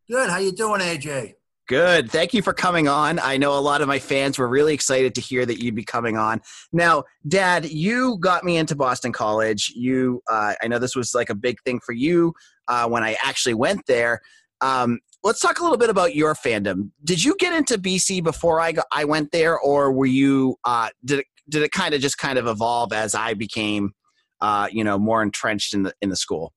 Good. 0.08 0.30
How 0.30 0.38
you 0.38 0.52
doing, 0.52 0.80
AJ? 0.80 1.34
Good. 1.68 2.12
Thank 2.12 2.34
you 2.34 2.42
for 2.42 2.54
coming 2.54 2.90
on. 2.90 3.20
I 3.20 3.38
know 3.38 3.58
a 3.58 3.62
lot 3.62 3.82
of 3.82 3.88
my 3.88 3.98
fans 3.98 4.38
were 4.38 4.50
really 4.50 4.74
excited 4.74 5.16
to 5.16 5.22
hear 5.22 5.46
that 5.46 5.64
you'd 5.64 5.76
be 5.76 5.86
coming 5.86 6.18
on. 6.18 6.42
Now, 6.74 7.06
Dad, 7.26 7.66
you 7.66 8.18
got 8.20 8.44
me 8.44 8.58
into 8.58 8.76
Boston 8.76 9.14
College. 9.14 9.72
You, 9.74 10.22
uh, 10.30 10.56
I 10.62 10.68
know 10.68 10.78
this 10.78 10.96
was 10.96 11.16
like 11.16 11.30
a 11.30 11.36
big 11.36 11.58
thing 11.64 11.80
for 11.86 11.94
you 11.94 12.34
uh, 12.68 12.90
when 12.90 13.04
I 13.04 13.16
actually 13.24 13.54
went 13.54 13.86
there. 13.88 14.20
Um, 14.60 15.00
let's 15.24 15.40
talk 15.40 15.60
a 15.60 15.64
little 15.64 15.78
bit 15.78 15.90
about 15.90 16.16
your 16.16 16.34
fandom. 16.36 16.92
Did 17.04 17.24
you 17.24 17.36
get 17.40 17.54
into 17.54 17.78
BC 17.78 18.24
before 18.24 18.60
I 18.60 18.74
got, 18.74 18.86
I 18.92 19.06
went 19.06 19.32
there, 19.32 19.58
or 19.58 19.92
were 19.92 20.06
you 20.06 20.58
uh, 20.66 20.90
did 21.06 21.20
it 21.20 21.26
did 21.50 21.64
it 21.64 21.72
kind 21.72 21.94
of 21.94 22.02
just 22.02 22.18
kind 22.18 22.38
of 22.38 22.48
evolve 22.48 22.94
as 22.94 23.16
I 23.16 23.34
became 23.34 23.94
uh, 24.42 24.68
you 24.72 24.84
know 24.84 24.98
more 24.98 25.22
entrenched 25.22 25.74
in 25.74 25.84
the 25.84 25.94
in 26.02 26.10
the 26.10 26.16
school? 26.16 26.54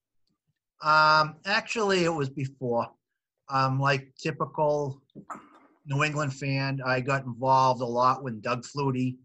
Um, 0.83 1.37
actually, 1.47 2.05
it 2.05 2.13
was 2.13 2.29
before. 2.29 2.89
Um, 3.49 3.81
like 3.81 4.13
typical 4.21 5.01
New 5.87 6.03
England 6.03 6.35
fan, 6.35 6.81
I 6.85 7.01
got 7.01 7.25
involved 7.25 7.81
a 7.81 7.87
lot 7.87 8.25
when 8.25 8.41
Doug 8.41 8.65
Flutie 8.65 9.17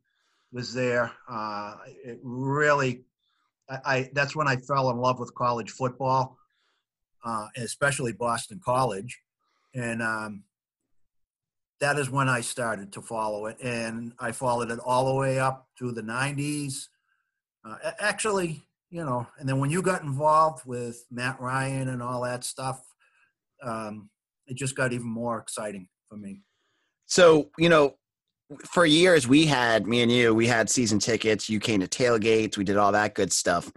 was 0.52 0.74
there. 0.74 1.12
Uh, 1.30 1.76
it 2.04 2.20
really, 2.22 3.04
I, 3.70 3.78
I, 3.86 4.10
that's 4.14 4.36
when 4.36 4.48
I 4.48 4.58
fell 4.58 4.92
in 4.92 4.98
love 4.98 5.20
with 5.20 5.34
college 5.34 5.72
football 5.72 6.38
uh, 7.24 7.48
especially 7.58 8.14
Boston 8.14 8.60
College, 8.64 9.20
and 9.74 10.02
um, 10.02 10.44
that 11.80 11.98
is 11.98 12.10
when 12.10 12.30
I 12.30 12.42
started 12.42 12.92
to 12.94 13.02
follow 13.02 13.46
it, 13.46 13.58
and 13.62 14.14
I 14.20 14.32
followed 14.32 14.72
it 14.72 14.80
all 14.80 15.06
the 15.06 15.20
way 15.20 15.40
up 15.40 15.68
through 15.78 15.94
the 15.94 16.02
'90s. 16.04 16.88
Uh, 17.64 17.92
actually, 18.00 18.64
you 18.90 19.04
know, 19.04 19.28
and 19.38 19.48
then 19.48 19.60
when 19.60 19.70
you 19.70 19.82
got 19.82 20.04
involved 20.04 20.66
with 20.66 21.06
Matt 21.12 21.40
Ryan 21.40 21.90
and 21.90 22.02
all 22.02 22.24
that 22.24 22.44
stuff, 22.44 22.84
um, 23.62 24.10
it 24.48 24.58
just 24.58 24.76
got 24.76 24.94
even 24.94 25.08
more 25.08 25.40
exciting 25.40 25.88
for 26.10 26.18
me. 26.18 26.42
So, 27.06 27.50
you 27.58 27.70
know, 27.70 27.96
for 28.70 28.86
years 28.86 29.28
we 29.28 29.46
had 29.46 29.88
me 29.88 30.02
and 30.02 30.12
you, 30.12 30.34
we 30.34 30.48
had 30.48 30.70
season 30.70 31.00
tickets. 31.00 31.50
You 31.50 31.60
came 31.60 31.80
to 31.82 31.88
tailgates. 31.88 32.58
We 32.58 32.64
did 32.64 32.78
all 32.78 32.92
that 32.92 33.16
good 33.16 33.32
stuff. 33.32 33.72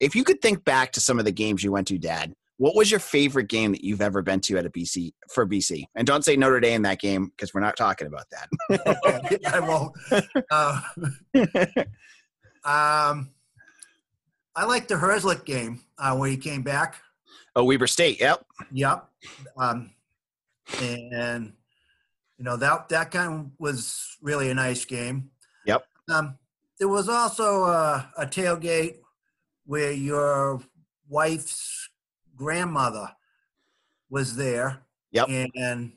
If 0.00 0.14
you 0.14 0.24
could 0.24 0.40
think 0.40 0.64
back 0.64 0.92
to 0.92 1.00
some 1.00 1.18
of 1.18 1.24
the 1.24 1.32
games 1.32 1.62
you 1.62 1.72
went 1.72 1.86
to, 1.88 1.98
Dad, 1.98 2.32
what 2.56 2.74
was 2.74 2.90
your 2.90 3.00
favorite 3.00 3.48
game 3.48 3.72
that 3.72 3.82
you've 3.82 4.02
ever 4.02 4.20
been 4.20 4.40
to 4.40 4.58
at 4.58 4.66
a 4.66 4.70
BC 4.70 5.12
for 5.30 5.46
BC? 5.46 5.84
And 5.94 6.06
don't 6.06 6.24
say 6.24 6.36
Notre 6.36 6.60
Dame 6.60 6.76
in 6.76 6.82
that 6.82 7.00
game 7.00 7.26
because 7.26 7.54
we're 7.54 7.60
not 7.60 7.76
talking 7.76 8.06
about 8.06 8.26
that. 8.30 9.42
I 9.52 9.60
won't. 9.60 9.96
Uh, 10.50 10.80
um, 13.14 13.30
I 14.54 14.64
like 14.66 14.88
the 14.88 14.96
Herzlich 14.96 15.44
game 15.44 15.80
uh, 15.98 16.14
where 16.16 16.28
he 16.28 16.36
came 16.36 16.62
back. 16.62 16.96
Oh, 17.56 17.64
Weber 17.64 17.86
State. 17.86 18.20
Yep. 18.20 18.44
Yep. 18.72 19.08
Um, 19.56 19.90
and 20.80 21.52
you 22.38 22.44
know 22.44 22.56
that 22.56 22.88
that 22.88 23.10
kind 23.10 23.50
was 23.58 24.16
really 24.22 24.50
a 24.50 24.54
nice 24.54 24.84
game. 24.84 25.30
Yep. 25.66 25.84
Um, 26.08 26.38
there 26.78 26.88
was 26.88 27.08
also 27.08 27.64
a, 27.64 28.10
a 28.16 28.26
tailgate 28.26 28.96
where 29.66 29.92
your 29.92 30.62
wife's 31.08 31.88
grandmother 32.36 33.10
was 34.08 34.36
there. 34.36 34.82
Yep. 35.12 35.28
And 35.28 35.92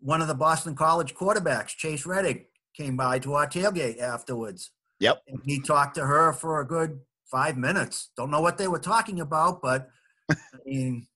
one 0.00 0.22
of 0.22 0.28
the 0.28 0.34
Boston 0.34 0.74
College 0.74 1.14
quarterbacks, 1.14 1.76
Chase 1.76 2.04
Rettig, 2.04 2.46
came 2.74 2.96
by 2.96 3.18
to 3.18 3.34
our 3.34 3.46
tailgate 3.46 4.00
afterwards. 4.00 4.70
Yep. 5.00 5.22
And 5.28 5.40
he 5.44 5.60
talked 5.60 5.96
to 5.96 6.06
her 6.06 6.32
for 6.32 6.60
a 6.60 6.66
good 6.66 7.00
five 7.30 7.56
minutes. 7.56 8.10
Don't 8.16 8.30
know 8.30 8.40
what 8.40 8.58
they 8.58 8.68
were 8.68 8.78
talking 8.78 9.20
about, 9.20 9.60
but 9.60 9.90
I 10.30 10.36
mean, 10.64 11.06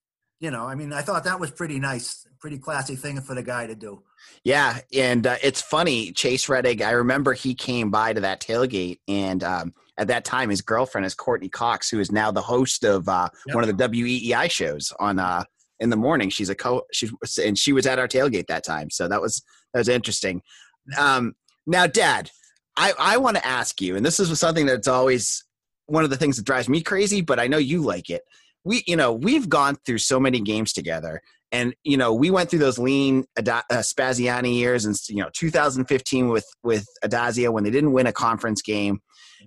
you 0.40 0.50
know, 0.50 0.66
I 0.66 0.75
mean, 0.75 0.92
I 0.92 1.02
thought 1.02 1.25
that 1.25 1.38
was 1.38 1.50
pretty 1.50 1.78
nice, 1.78 2.26
pretty 2.40 2.59
classy 2.59 2.97
thing 2.97 3.21
for 3.21 3.35
the 3.35 3.42
guy 3.42 3.66
to 3.66 3.75
do. 3.75 4.02
Yeah, 4.45 4.78
and 4.92 5.26
uh, 5.26 5.37
it's 5.42 5.61
funny. 5.61 6.12
Chase 6.12 6.47
Rettig. 6.47 6.83
I 6.83 6.92
remember 6.92 7.33
he 7.33 7.54
came 7.54 7.90
by 7.90 8.12
to 8.12 8.21
that 8.21 8.40
tailgate, 8.40 8.99
and 9.09 9.45
um, 9.45 9.75
at 9.99 10.09
that 10.09 10.25
time, 10.25 10.50
his 10.50 10.61
girlfriend 10.62 11.07
is 11.07 11.14
Courtney 11.14 11.49
Cox, 11.49 11.90
who 11.90 12.00
is 12.00 12.11
now 12.11 12.31
the 12.31 12.40
host 12.40 12.85
of 12.85 13.09
uh, 13.09 13.28
Yep. 13.47 13.54
one 13.54 13.69
of 13.69 13.76
the 13.76 13.88
WEEI 13.88 14.50
shows 14.50 14.92
on 14.99 15.19
uh, 15.19 15.45
in 15.81 15.90
the 15.90 15.97
morning. 15.97 16.31
She's 16.31 16.49
a 16.50 16.54
co. 16.54 16.83
She 16.92 17.09
and 17.45 17.57
she 17.59 17.73
was 17.73 17.87
at 17.87 17.99
our 17.99 18.09
tailgate 18.09 18.47
that 18.47 18.64
time, 18.64 18.90
so 18.90 19.09
that 19.09 19.21
was 19.21 19.42
that 19.73 19.81
was 19.81 19.88
interesting. 19.88 20.42
Um, 20.99 21.35
now, 21.66 21.87
Dad, 21.87 22.31
I 22.76 22.92
I 22.99 23.16
want 23.19 23.37
to 23.37 23.47
ask 23.47 23.81
you, 23.81 23.97
and 23.97 24.04
this 24.04 24.19
is 24.19 24.37
something 24.38 24.66
that's 24.66 24.88
always 24.88 25.45
one 25.87 26.04
of 26.04 26.11
the 26.11 26.16
things 26.16 26.37
that 26.37 26.47
drives 26.47 26.69
me 26.69 26.81
crazy, 26.81 27.21
but 27.21 27.38
I 27.38 27.47
know 27.47 27.59
you 27.59 27.83
like 27.83 28.09
it. 28.11 28.23
We, 28.64 28.85
you 28.87 28.97
know, 28.97 29.12
we've 29.12 29.49
gone 29.49 29.76
through 29.85 29.99
so 29.99 30.21
many 30.21 30.40
games 30.40 30.73
together, 30.73 31.21
and 31.52 31.75
you 31.85 31.97
know, 31.97 32.14
we 32.14 32.31
went 32.31 32.49
through 32.50 32.61
those 32.61 32.78
lean 32.78 33.25
Ada- 33.38 33.64
uh, 33.71 33.76
Spaziani 33.76 34.54
years, 34.54 34.85
and 34.85 34.97
you 35.09 35.23
know, 35.23 35.31
2015 35.35 36.28
with 36.28 36.47
with 36.62 36.87
Addazio 37.04 37.52
when 37.52 37.64
they 37.64 37.71
didn't 37.71 37.92
win 37.92 38.07
a 38.07 38.12
conference 38.12 38.62
game. 38.62 39.00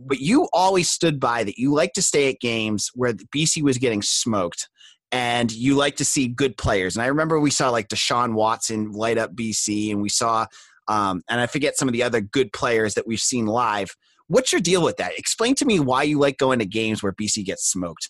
But 0.06 0.20
you 0.20 0.50
always 0.54 0.90
stood 0.90 1.20
by 1.20 1.44
that 1.44 1.58
you 1.58 1.74
like 1.74 1.94
to 1.94 2.02
stay 2.02 2.30
at 2.30 2.40
games 2.40 2.92
where 2.94 3.14
the 3.14 3.26
BC 3.36 3.64
was 3.64 3.78
getting 3.78 4.02
smoked, 4.02 4.70
and 5.12 5.52
you 5.52 5.76
like 5.76 5.96
to 5.98 6.06
see 6.06 6.28
good 6.28 6.58
players. 6.58 6.96
And 6.96 7.04
I 7.04 7.08
remember 7.08 7.40
we 7.40 7.52
saw 7.52 7.70
like 7.70 7.88
Deshaun 7.88 8.34
Watson 8.34 8.92
light 8.92 9.18
up 9.18 9.34
BC, 9.34 9.92
and 9.92 10.02
we 10.02 10.10
saw, 10.10 10.46
um, 10.88 11.24
and 11.30 11.42
I 11.42 11.48
forget 11.48 11.78
some 11.78 11.88
of 11.88 11.94
the 11.94 12.04
other 12.04 12.22
good 12.22 12.54
players 12.54 12.94
that 12.94 13.08
we've 13.08 13.20
seen 13.20 13.48
live. 13.48 13.96
What's 14.28 14.52
your 14.52 14.62
deal 14.62 14.84
with 14.84 14.98
that? 14.98 15.18
Explain 15.18 15.56
to 15.56 15.66
me 15.66 15.80
why 15.80 16.04
you 16.04 16.20
like 16.20 16.38
going 16.38 16.60
to 16.60 16.66
games 16.66 17.02
where 17.02 17.14
BC 17.14 17.46
gets 17.46 17.70
smoked. 17.70 18.10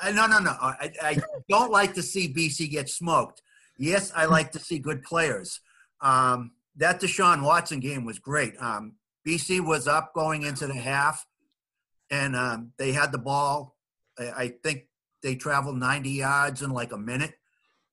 I, 0.00 0.12
no, 0.12 0.26
no, 0.26 0.38
no. 0.38 0.50
I, 0.60 0.92
I 1.00 1.18
don't 1.48 1.70
like 1.70 1.94
to 1.94 2.02
see 2.02 2.32
BC 2.32 2.70
get 2.70 2.88
smoked. 2.88 3.42
Yes, 3.78 4.12
I 4.14 4.26
like 4.26 4.52
to 4.52 4.58
see 4.58 4.78
good 4.78 5.02
players. 5.02 5.60
Um, 6.00 6.52
that 6.76 7.00
Deshaun 7.00 7.42
Watson 7.42 7.80
game 7.80 8.04
was 8.04 8.18
great. 8.18 8.54
Um, 8.60 8.94
BC 9.26 9.64
was 9.64 9.88
up 9.88 10.12
going 10.14 10.42
into 10.42 10.66
the 10.66 10.74
half, 10.74 11.26
and 12.10 12.36
um, 12.36 12.72
they 12.78 12.92
had 12.92 13.12
the 13.12 13.18
ball. 13.18 13.76
I, 14.18 14.24
I 14.24 14.48
think 14.62 14.84
they 15.22 15.34
traveled 15.34 15.78
90 15.78 16.10
yards 16.10 16.62
in 16.62 16.70
like 16.70 16.92
a 16.92 16.98
minute, 16.98 17.34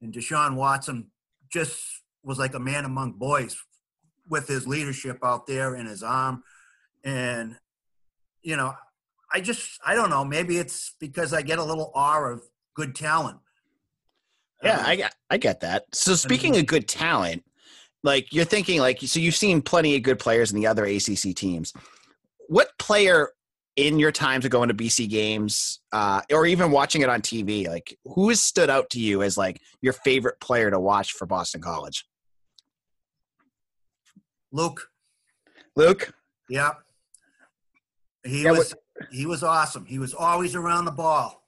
and 0.01 0.13
Deshaun 0.13 0.55
Watson 0.55 1.07
just 1.51 1.81
was 2.23 2.37
like 2.37 2.53
a 2.55 2.59
man 2.59 2.85
among 2.85 3.13
boys 3.13 3.57
with 4.27 4.47
his 4.47 4.67
leadership 4.67 5.19
out 5.23 5.47
there 5.47 5.75
and 5.75 5.87
his 5.87 6.03
arm. 6.03 6.43
And, 7.03 7.57
you 8.41 8.55
know, 8.55 8.73
I 9.33 9.41
just 9.41 9.79
I 9.85 9.95
don't 9.95 10.09
know. 10.09 10.23
Maybe 10.23 10.57
it's 10.57 10.95
because 10.99 11.33
I 11.33 11.41
get 11.41 11.57
a 11.59 11.63
little 11.63 11.91
awe 11.95 12.23
of 12.31 12.43
good 12.75 12.95
talent. 12.95 13.39
Yeah, 14.63 14.79
Um, 14.79 14.85
I 14.85 14.95
get, 14.95 15.15
I 15.29 15.37
get 15.37 15.59
that. 15.61 15.85
So 15.93 16.15
speaking 16.15 16.55
of 16.57 16.65
good 16.67 16.87
talent, 16.87 17.43
like 18.03 18.31
you're 18.33 18.45
thinking 18.45 18.79
like 18.79 18.99
so 19.01 19.19
you've 19.19 19.35
seen 19.35 19.61
plenty 19.61 19.95
of 19.95 20.03
good 20.03 20.19
players 20.19 20.51
in 20.51 20.59
the 20.59 20.67
other 20.67 20.85
ACC 20.85 21.35
teams. 21.35 21.73
What 22.47 22.69
player 22.77 23.29
in 23.75 23.97
your 23.97 24.11
time 24.11 24.39
to 24.41 24.49
going 24.49 24.69
to 24.69 24.75
BC 24.75 25.09
games 25.09 25.81
uh, 25.91 26.21
or 26.31 26.45
even 26.45 26.69
watching 26.69 27.01
it 27.01 27.09
on 27.09 27.21
TV, 27.21 27.67
like 27.67 27.97
who 28.05 28.29
has 28.29 28.39
stood 28.39 28.69
out 28.69 28.89
to 28.91 28.99
you 28.99 29.23
as 29.23 29.37
like 29.37 29.59
your 29.81 29.93
favorite 29.93 30.39
player 30.39 30.69
to 30.69 30.79
watch 30.79 31.13
for 31.13 31.25
Boston 31.25 31.61
College? 31.61 32.05
Luke, 34.51 34.87
Luke? 35.75 36.13
yeah, 36.47 36.73
he 38.23 38.43
Yeah, 38.43 38.51
was 38.51 38.75
he 39.13 39.25
was 39.25 39.43
awesome. 39.43 39.85
He 39.85 39.99
was 39.99 40.13
always 40.13 40.55
around 40.55 40.85
the 40.85 40.91
ball. 40.91 41.43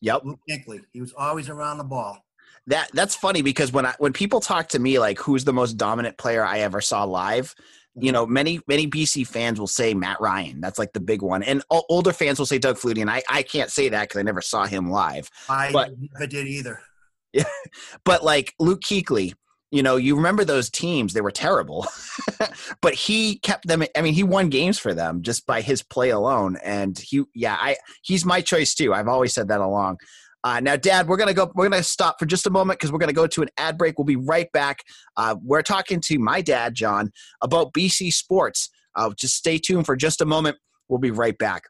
Yep. 0.00 0.22
Luke 0.24 0.40
Kuechly, 0.48 0.80
he 0.92 1.00
was 1.00 1.12
always 1.16 1.48
around 1.48 1.78
the 1.78 1.84
ball. 1.84 2.24
That 2.66 2.90
that's 2.94 3.14
funny 3.16 3.42
because 3.42 3.72
when 3.72 3.84
I 3.86 3.94
when 3.98 4.12
people 4.12 4.40
talk 4.40 4.68
to 4.70 4.78
me 4.78 4.98
like 4.98 5.18
who's 5.18 5.44
the 5.44 5.52
most 5.52 5.74
dominant 5.74 6.16
player 6.18 6.44
I 6.44 6.60
ever 6.60 6.80
saw 6.80 7.04
live, 7.04 7.54
you 7.94 8.10
know, 8.12 8.26
many 8.26 8.60
many 8.66 8.86
BC 8.86 9.26
fans 9.26 9.60
will 9.60 9.66
say 9.66 9.92
Matt 9.94 10.20
Ryan. 10.20 10.60
That's 10.60 10.78
like 10.78 10.92
the 10.94 11.00
big 11.00 11.20
one, 11.22 11.42
and 11.42 11.62
o- 11.70 11.84
older 11.90 12.12
fans 12.12 12.38
will 12.38 12.46
say 12.46 12.58
Doug 12.58 12.76
Flutie, 12.76 13.00
and 13.02 13.10
I 13.10 13.22
I 13.28 13.42
can't 13.42 13.70
say 13.70 13.88
that 13.90 14.08
because 14.08 14.18
I 14.18 14.22
never 14.22 14.40
saw 14.40 14.64
him 14.66 14.90
live. 14.90 15.30
I 15.48 15.72
But- 15.72 15.90
never 15.98 16.26
did 16.26 16.46
either. 16.46 16.80
Yeah, 17.34 17.44
But 18.04 18.24
like 18.24 18.54
Luke 18.58 18.80
Kuechly, 18.80 19.34
you 19.74 19.82
know, 19.82 19.96
you 19.96 20.14
remember 20.14 20.44
those 20.44 20.70
teams; 20.70 21.14
they 21.14 21.20
were 21.20 21.32
terrible, 21.32 21.84
but 22.80 22.94
he 22.94 23.38
kept 23.40 23.66
them. 23.66 23.82
I 23.96 24.02
mean, 24.02 24.14
he 24.14 24.22
won 24.22 24.48
games 24.48 24.78
for 24.78 24.94
them 24.94 25.20
just 25.22 25.46
by 25.46 25.62
his 25.62 25.82
play 25.82 26.10
alone. 26.10 26.56
And 26.62 26.96
he, 26.96 27.24
yeah, 27.34 27.56
I 27.60 27.76
he's 28.02 28.24
my 28.24 28.40
choice 28.40 28.72
too. 28.72 28.94
I've 28.94 29.08
always 29.08 29.34
said 29.34 29.48
that 29.48 29.60
along. 29.60 29.96
Uh, 30.44 30.60
now, 30.60 30.76
Dad, 30.76 31.08
we're 31.08 31.16
gonna 31.16 31.34
go. 31.34 31.50
We're 31.56 31.68
gonna 31.68 31.82
stop 31.82 32.20
for 32.20 32.26
just 32.26 32.46
a 32.46 32.50
moment 32.50 32.78
because 32.78 32.92
we're 32.92 33.00
gonna 33.00 33.12
go 33.12 33.26
to 33.26 33.42
an 33.42 33.48
ad 33.56 33.76
break. 33.76 33.98
We'll 33.98 34.04
be 34.04 34.14
right 34.14 34.50
back. 34.52 34.84
Uh, 35.16 35.34
we're 35.42 35.62
talking 35.62 36.00
to 36.02 36.20
my 36.20 36.40
dad, 36.40 36.74
John, 36.74 37.10
about 37.42 37.72
BC 37.72 38.12
sports. 38.12 38.70
Uh, 38.94 39.10
just 39.18 39.34
stay 39.34 39.58
tuned 39.58 39.86
for 39.86 39.96
just 39.96 40.20
a 40.20 40.24
moment. 40.24 40.56
We'll 40.88 41.00
be 41.00 41.10
right 41.10 41.36
back. 41.36 41.64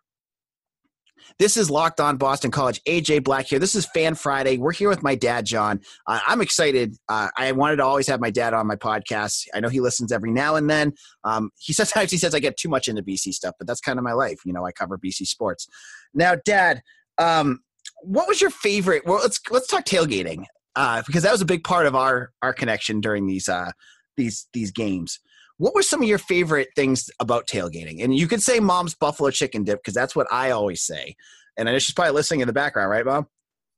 This 1.39 1.57
is 1.57 1.71
Locked 1.71 2.01
On 2.01 2.17
Boston 2.17 2.51
College. 2.51 2.81
AJ 2.85 3.25
Black 3.25 3.47
here. 3.47 3.59
This 3.59 3.75
is 3.75 3.87
Fan 3.87 4.15
Friday. 4.15 4.59
We're 4.59 4.73
here 4.73 4.89
with 4.89 5.03
my 5.03 5.15
dad, 5.15 5.47
John. 5.47 5.81
Uh, 6.07 6.21
I'm 6.27 6.41
excited. 6.41 6.97
Uh, 7.09 7.29
I 7.37 7.53
wanted 7.53 7.77
to 7.77 7.85
always 7.85 8.07
have 8.07 8.21
my 8.21 8.31
dad 8.31 8.55
on 8.55 8.67
my 8.67 8.77
podcast. 8.77 9.47
I 9.55 9.61
know 9.61 9.69
he 9.69 9.81
listens 9.81 10.13
every 10.13 10.31
now 10.31 10.57
and 10.57 10.69
then. 10.71 10.93
Um, 11.25 11.51
he 11.59 11.73
sometimes 11.85 12.11
he 12.11 12.19
says 12.19 12.35
I 12.35 12.41
get 12.41 12.57
too 12.57 12.69
much 12.69 12.89
into 12.89 13.03
BC 13.03 13.33
stuff, 13.33 13.55
but 13.59 13.67
that's 13.67 13.81
kind 13.81 13.99
of 13.99 14.05
my 14.05 14.13
life. 14.13 14.41
You 14.45 14.53
know, 14.53 14.65
I 14.67 14.73
cover 14.73 14.99
BC 14.99 15.27
sports. 15.27 15.67
Now, 16.13 16.37
Dad, 16.45 16.83
um, 17.19 17.61
what 18.03 18.29
was 18.29 18.41
your 18.41 18.51
favorite? 18.51 19.05
Well, 19.07 19.21
let's 19.21 19.41
let's 19.51 19.67
talk 19.67 19.85
tailgating 19.85 20.45
uh, 20.77 21.03
because 21.07 21.23
that 21.23 21.33
was 21.33 21.41
a 21.41 21.47
big 21.47 21.65
part 21.65 21.87
of 21.87 21.95
our 21.95 22.31
our 22.43 22.53
connection 22.53 23.01
during 23.01 23.27
these 23.27 23.49
uh, 23.49 23.71
these 24.17 24.49
these 24.53 24.71
games. 24.71 25.21
What 25.57 25.75
were 25.75 25.83
some 25.83 26.03
of 26.03 26.09
your 26.09 26.19
favorite 26.19 26.69
things 26.75 27.11
about 27.21 27.47
tailgating? 27.47 28.03
And 28.03 28.17
you 28.17 28.27
could 28.27 28.43
say 28.43 28.59
Mom's 28.59 28.95
buffalo 28.95 29.31
chicken 29.31 29.63
dip 29.63 29.81
because 29.81 29.95
that's 29.95 30.17
what 30.17 30.27
I 30.33 30.51
always 30.51 30.83
say. 30.83 31.15
And 31.57 31.69
I 31.69 31.73
know 31.73 31.79
she's 31.79 31.95
probably 31.95 32.13
listening 32.13 32.41
in 32.41 32.49
the 32.49 32.53
background, 32.53 32.91
right, 32.91 33.05
Mom? 33.05 33.29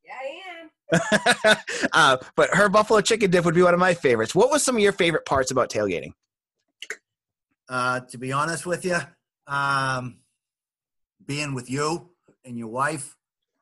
Yeah, 0.04 0.14
I 0.18 1.50
am. 1.50 1.56
uh, 1.92 2.16
but 2.34 2.54
her 2.54 2.70
buffalo 2.70 3.02
chicken 3.02 3.30
dip 3.30 3.44
would 3.44 3.54
be 3.54 3.62
one 3.62 3.74
of 3.74 3.80
my 3.80 3.92
favorites. 3.92 4.34
What 4.34 4.50
was 4.50 4.62
some 4.62 4.76
of 4.76 4.82
your 4.82 4.92
favorite 4.92 5.26
parts 5.26 5.50
about 5.50 5.70
tailgating? 5.70 6.12
Uh, 7.68 8.00
to 8.00 8.16
be 8.16 8.32
honest 8.32 8.64
with 8.64 8.84
you, 8.84 8.98
um, 9.46 10.18
being 11.26 11.54
with 11.54 11.68
you 11.68 12.10
and 12.44 12.56
your 12.56 12.68
wife 12.68 13.16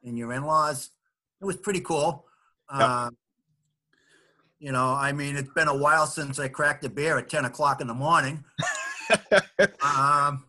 and 0.04 0.16
your 0.16 0.32
in-laws, 0.32 0.90
it 1.40 1.44
was 1.44 1.56
pretty 1.56 1.80
cool. 1.80 2.26
Yep. 2.72 2.88
Um, 2.88 3.16
you 4.64 4.72
know, 4.72 4.94
I 4.94 5.12
mean, 5.12 5.36
it's 5.36 5.52
been 5.52 5.68
a 5.68 5.76
while 5.76 6.06
since 6.06 6.38
I 6.38 6.48
cracked 6.48 6.86
a 6.86 6.88
beer 6.88 7.18
at 7.18 7.28
10 7.28 7.44
o'clock 7.44 7.82
in 7.82 7.86
the 7.86 7.92
morning. 7.92 8.42
um, 9.82 10.46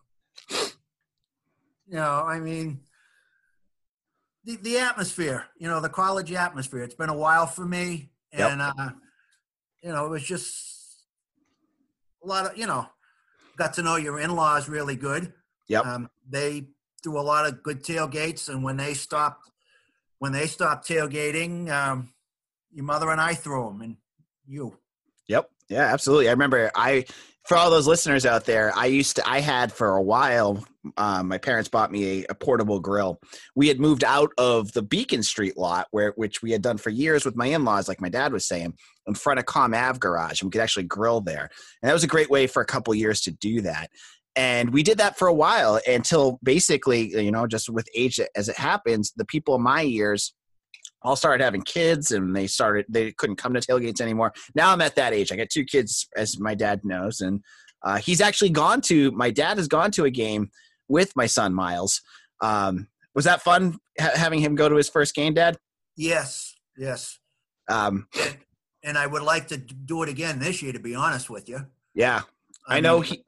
you 1.86 1.96
know, 1.96 2.24
I 2.26 2.40
mean, 2.40 2.80
the, 4.42 4.56
the 4.56 4.78
atmosphere, 4.78 5.44
you 5.58 5.68
know, 5.68 5.82
the 5.82 5.90
college 5.90 6.32
atmosphere. 6.32 6.82
It's 6.82 6.94
been 6.94 7.10
a 7.10 7.16
while 7.16 7.46
for 7.46 7.66
me. 7.66 8.08
Yep. 8.32 8.52
And, 8.52 8.62
uh, 8.62 8.90
you 9.82 9.90
know, 9.90 10.06
it 10.06 10.08
was 10.08 10.22
just 10.22 11.04
a 12.24 12.26
lot 12.26 12.50
of, 12.50 12.56
you 12.56 12.66
know, 12.66 12.86
got 13.58 13.74
to 13.74 13.82
know 13.82 13.96
your 13.96 14.18
in 14.18 14.34
laws 14.34 14.66
really 14.66 14.96
good. 14.96 15.30
Yep. 15.68 15.84
Um, 15.84 16.10
they 16.26 16.68
threw 17.02 17.18
a 17.18 17.20
lot 17.20 17.44
of 17.44 17.62
good 17.62 17.84
tailgates. 17.84 18.48
And 18.48 18.64
when 18.64 18.78
they 18.78 18.94
stopped, 18.94 19.50
when 20.20 20.32
they 20.32 20.46
stopped 20.46 20.88
tailgating, 20.88 21.68
um, 21.68 22.14
your 22.72 22.86
mother 22.86 23.10
and 23.10 23.20
I 23.20 23.34
threw 23.34 23.66
them 23.66 23.82
and 23.82 23.96
you. 24.46 24.76
Yep. 25.28 25.50
Yeah, 25.68 25.92
absolutely. 25.92 26.28
I 26.28 26.32
remember 26.32 26.70
I 26.74 27.04
for 27.46 27.56
all 27.56 27.70
those 27.70 27.86
listeners 27.86 28.26
out 28.26 28.44
there, 28.44 28.72
I 28.76 28.86
used 28.86 29.16
to 29.16 29.28
I 29.28 29.40
had 29.40 29.72
for 29.72 29.96
a 29.96 30.02
while. 30.02 30.64
Um, 30.96 31.28
my 31.28 31.38
parents 31.38 31.68
bought 31.68 31.92
me 31.92 32.22
a, 32.22 32.26
a, 32.30 32.34
portable 32.34 32.78
grill. 32.78 33.20
We 33.56 33.68
had 33.68 33.80
moved 33.80 34.04
out 34.04 34.30
of 34.38 34.72
the 34.72 34.82
Beacon 34.82 35.22
Street 35.22 35.56
lot, 35.56 35.88
where 35.90 36.12
which 36.16 36.42
we 36.42 36.52
had 36.52 36.62
done 36.62 36.78
for 36.78 36.90
years 36.90 37.24
with 37.24 37.34
my 37.36 37.46
in-laws, 37.46 37.88
like 37.88 38.00
my 38.00 38.08
dad 38.08 38.32
was 38.32 38.46
saying, 38.46 38.74
in 39.06 39.14
front 39.14 39.40
of 39.40 39.46
Com 39.46 39.74
Ave 39.74 39.98
garage, 39.98 40.40
and 40.40 40.48
we 40.48 40.52
could 40.52 40.60
actually 40.60 40.84
grill 40.84 41.20
there. 41.20 41.50
And 41.82 41.88
that 41.88 41.92
was 41.92 42.04
a 42.04 42.08
great 42.08 42.30
way 42.30 42.46
for 42.46 42.62
a 42.62 42.66
couple 42.66 42.94
years 42.94 43.20
to 43.22 43.32
do 43.32 43.62
that. 43.62 43.90
And 44.36 44.72
we 44.72 44.82
did 44.82 44.98
that 44.98 45.18
for 45.18 45.28
a 45.28 45.34
while 45.34 45.80
until 45.88 46.38
basically, 46.42 47.08
you 47.16 47.32
know, 47.32 47.46
just 47.46 47.70
with 47.70 47.88
age 47.94 48.20
as 48.36 48.48
it 48.48 48.56
happens, 48.56 49.12
the 49.16 49.24
people 49.24 49.54
in 49.56 49.62
my 49.62 49.80
years 49.80 50.34
all 51.06 51.14
started 51.14 51.42
having 51.42 51.62
kids 51.62 52.10
and 52.10 52.34
they 52.34 52.48
started 52.48 52.84
they 52.88 53.12
couldn't 53.12 53.36
come 53.36 53.54
to 53.54 53.60
tailgates 53.60 54.00
anymore. 54.00 54.32
Now 54.54 54.72
i'm 54.72 54.82
at 54.82 54.96
that 54.96 55.14
age. 55.14 55.30
I 55.30 55.36
got 55.36 55.50
two 55.50 55.64
kids 55.64 56.08
as 56.16 56.38
my 56.38 56.54
dad 56.54 56.80
knows 56.84 57.20
and 57.20 57.40
uh, 57.84 57.98
he's 57.98 58.20
actually 58.20 58.50
gone 58.50 58.80
to 58.80 59.12
my 59.12 59.30
dad 59.30 59.58
has 59.58 59.68
gone 59.68 59.92
to 59.92 60.04
a 60.04 60.10
game 60.10 60.50
with 60.88 61.14
my 61.14 61.26
son 61.26 61.54
miles. 61.54 62.02
Um, 62.42 62.88
was 63.14 63.24
that 63.24 63.40
fun 63.40 63.78
ha- 64.00 64.10
having 64.14 64.40
him 64.40 64.56
go 64.56 64.68
to 64.68 64.74
his 64.74 64.88
first 64.88 65.14
game 65.14 65.34
dad? 65.34 65.56
Yes 65.96 66.56
yes. 66.76 67.18
Um, 67.68 68.08
and, 68.14 68.36
and, 68.82 68.98
i 68.98 69.06
would 69.06 69.22
like 69.22 69.48
to 69.48 69.56
do 69.56 70.02
it 70.02 70.08
again 70.08 70.38
this 70.38 70.62
year 70.62 70.72
to 70.72 70.80
be 70.80 70.94
honest 70.94 71.30
with 71.30 71.48
you. 71.48 71.66
Yeah. 71.94 72.22
I, 72.68 72.78
I 72.78 72.80
know 72.80 73.00
he 73.00 73.22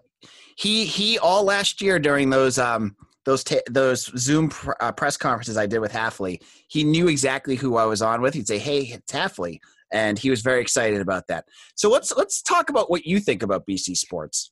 he 0.57 0.85
he 0.85 1.19
all 1.21 1.45
last 1.45 1.81
year 1.81 2.01
during 2.01 2.31
those 2.31 2.59
um 2.59 2.97
those 3.29 3.45
those 3.71 4.07
Zoom 4.17 4.49
pr- 4.49 4.73
uh, 4.81 4.91
press 4.91 5.19
conferences 5.19 5.59
I 5.59 5.67
did 5.67 5.81
with 5.81 5.93
Hafley, 5.93 6.43
he 6.69 6.83
knew 6.83 7.09
exactly 7.09 7.57
who 7.57 7.77
I 7.77 7.85
was 7.85 8.01
on 8.01 8.23
with. 8.23 8.33
He'd 8.33 8.49
say, 8.49 8.59
"Hey, 8.59 8.81
it's 8.85 9.13
Hafley," 9.13 9.61
and 9.93 10.19
he 10.19 10.31
was 10.31 10.41
very 10.41 10.63
excited 10.63 11.03
about 11.03 11.27
that. 11.29 11.45
So 11.75 11.91
let's 11.91 12.11
let's 12.17 12.41
talk 12.41 12.71
about 12.71 12.91
what 12.91 13.05
you 13.05 13.21
think 13.21 13.43
about 13.43 13.67
BC 13.67 13.99
sports. 13.99 14.51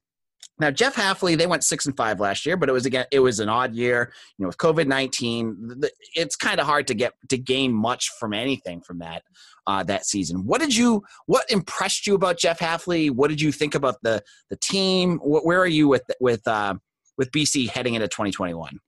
Now, 0.58 0.70
Jeff 0.70 0.94
Hafley, 0.94 1.38
they 1.38 1.46
went 1.46 1.64
six 1.64 1.86
and 1.86 1.96
five 1.96 2.20
last 2.20 2.44
year, 2.44 2.58
but 2.58 2.68
it 2.68 2.72
was 2.72 2.84
again 2.84 3.06
it 3.10 3.20
was 3.20 3.40
an 3.40 3.48
odd 3.48 3.74
year. 3.74 4.12
You 4.36 4.42
know, 4.42 4.48
with 4.48 4.58
COVID 4.58 4.86
nineteen, 4.86 5.80
it's 6.14 6.36
kind 6.36 6.60
of 6.60 6.66
hard 6.66 6.86
to 6.88 6.94
get 6.94 7.14
to 7.30 7.38
gain 7.38 7.72
much 7.72 8.10
from 8.20 8.34
anything 8.34 8.82
from 8.82 8.98
that 8.98 9.22
uh, 9.66 9.84
that 9.84 10.04
season. 10.04 10.44
What 10.44 10.60
did 10.60 10.76
you? 10.76 11.02
What 11.24 11.50
impressed 11.50 12.06
you 12.06 12.14
about 12.14 12.36
Jeff 12.36 12.58
Hafley? 12.58 13.10
What 13.10 13.28
did 13.28 13.40
you 13.40 13.52
think 13.52 13.74
about 13.74 13.96
the 14.02 14.22
the 14.50 14.56
team? 14.56 15.18
Where 15.22 15.60
are 15.60 15.66
you 15.66 15.88
with 15.88 16.04
with 16.20 16.46
uh, 16.46 16.74
with 17.16 17.30
BC 17.30 17.68
heading 17.68 17.94
into 17.94 18.08
2021? 18.08 18.80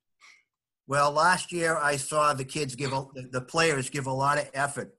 Well, 0.87 1.13
last 1.13 1.53
year 1.53 1.77
I 1.77 1.97
saw 1.97 2.33
the 2.33 2.45
kids 2.45 2.75
give 2.75 2.93
a, 2.93 3.05
the 3.31 3.43
players 3.43 3.91
give 3.91 4.07
a 4.07 4.13
lot 4.13 4.39
of 4.39 4.49
effort, 4.55 4.97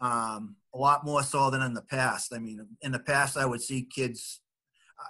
um, 0.00 0.56
a 0.74 0.78
lot 0.78 1.04
more 1.04 1.22
so 1.22 1.50
than 1.50 1.60
in 1.60 1.74
the 1.74 1.82
past. 1.82 2.32
I 2.34 2.38
mean, 2.38 2.66
in 2.82 2.92
the 2.92 2.98
past 2.98 3.36
I 3.36 3.44
would 3.44 3.60
see 3.60 3.82
kids. 3.82 4.40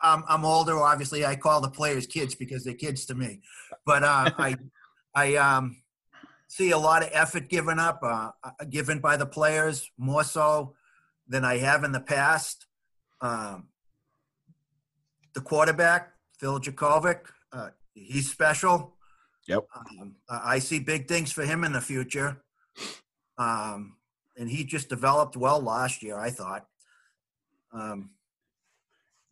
I'm, 0.02 0.24
I'm 0.28 0.44
older, 0.44 0.78
obviously. 0.78 1.24
I 1.24 1.36
call 1.36 1.60
the 1.60 1.70
players 1.70 2.06
kids 2.06 2.34
because 2.34 2.64
they're 2.64 2.74
kids 2.74 3.06
to 3.06 3.14
me, 3.14 3.40
but 3.86 4.02
uh, 4.02 4.30
I 4.38 4.56
I 5.14 5.36
um, 5.36 5.76
see 6.48 6.72
a 6.72 6.78
lot 6.78 7.02
of 7.02 7.10
effort 7.12 7.48
given 7.48 7.78
up, 7.78 8.00
uh, 8.02 8.30
uh, 8.42 8.64
given 8.68 8.98
by 8.98 9.16
the 9.16 9.26
players 9.26 9.88
more 9.96 10.24
so 10.24 10.74
than 11.28 11.44
I 11.44 11.58
have 11.58 11.84
in 11.84 11.92
the 11.92 12.00
past. 12.00 12.66
Um, 13.20 13.68
the 15.34 15.40
quarterback, 15.40 16.12
Phil 16.40 16.58
Jurkovec, 16.58 17.20
uh, 17.52 17.70
he's 17.94 18.30
special. 18.30 18.94
Yep. 19.46 19.64
Um, 19.74 20.16
I 20.28 20.58
see 20.58 20.78
big 20.78 21.08
things 21.08 21.32
for 21.32 21.44
him 21.44 21.64
in 21.64 21.72
the 21.72 21.80
future. 21.80 22.42
Um, 23.38 23.96
and 24.36 24.48
he 24.48 24.64
just 24.64 24.88
developed 24.88 25.36
well 25.36 25.60
last 25.60 26.02
year, 26.02 26.18
I 26.18 26.30
thought. 26.30 26.66
Um, 27.72 28.10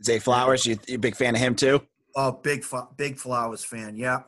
Zay 0.03 0.19
Flowers, 0.19 0.67
you, 0.67 0.79
you 0.87 0.97
a 0.97 0.99
big 0.99 1.17
fan 1.17 1.35
of 1.35 1.41
him 1.41 1.55
too? 1.55 1.83
Oh, 2.15 2.33
big, 2.33 2.65
big 2.97 3.19
Flowers 3.19 3.65
fan. 3.65 3.97
Yeah. 3.97 4.21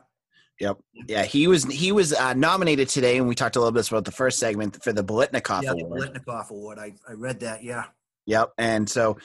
Yep. 0.59 0.77
Yeah, 1.07 1.23
he 1.23 1.47
was 1.47 1.63
he 1.63 1.93
was 1.93 2.13
uh, 2.13 2.33
nominated 2.33 2.89
today, 2.89 3.17
and 3.17 3.27
we 3.27 3.33
talked 3.33 3.55
a 3.55 3.59
little 3.59 3.71
bit 3.71 3.87
about 3.89 4.03
the 4.03 4.11
first 4.11 4.39
segment 4.39 4.83
for 4.83 4.91
the 4.91 5.03
Biletnikoff 5.03 5.63
yeah, 5.63 5.71
Award. 5.71 6.13
The 6.13 6.19
Biletnikoff 6.19 6.49
Award. 6.49 6.79
I, 6.79 6.93
I 7.07 7.13
read 7.13 7.39
that. 7.39 7.63
Yeah. 7.63 7.85
Yep. 8.25 8.51
And 8.57 8.89
so 8.89 9.17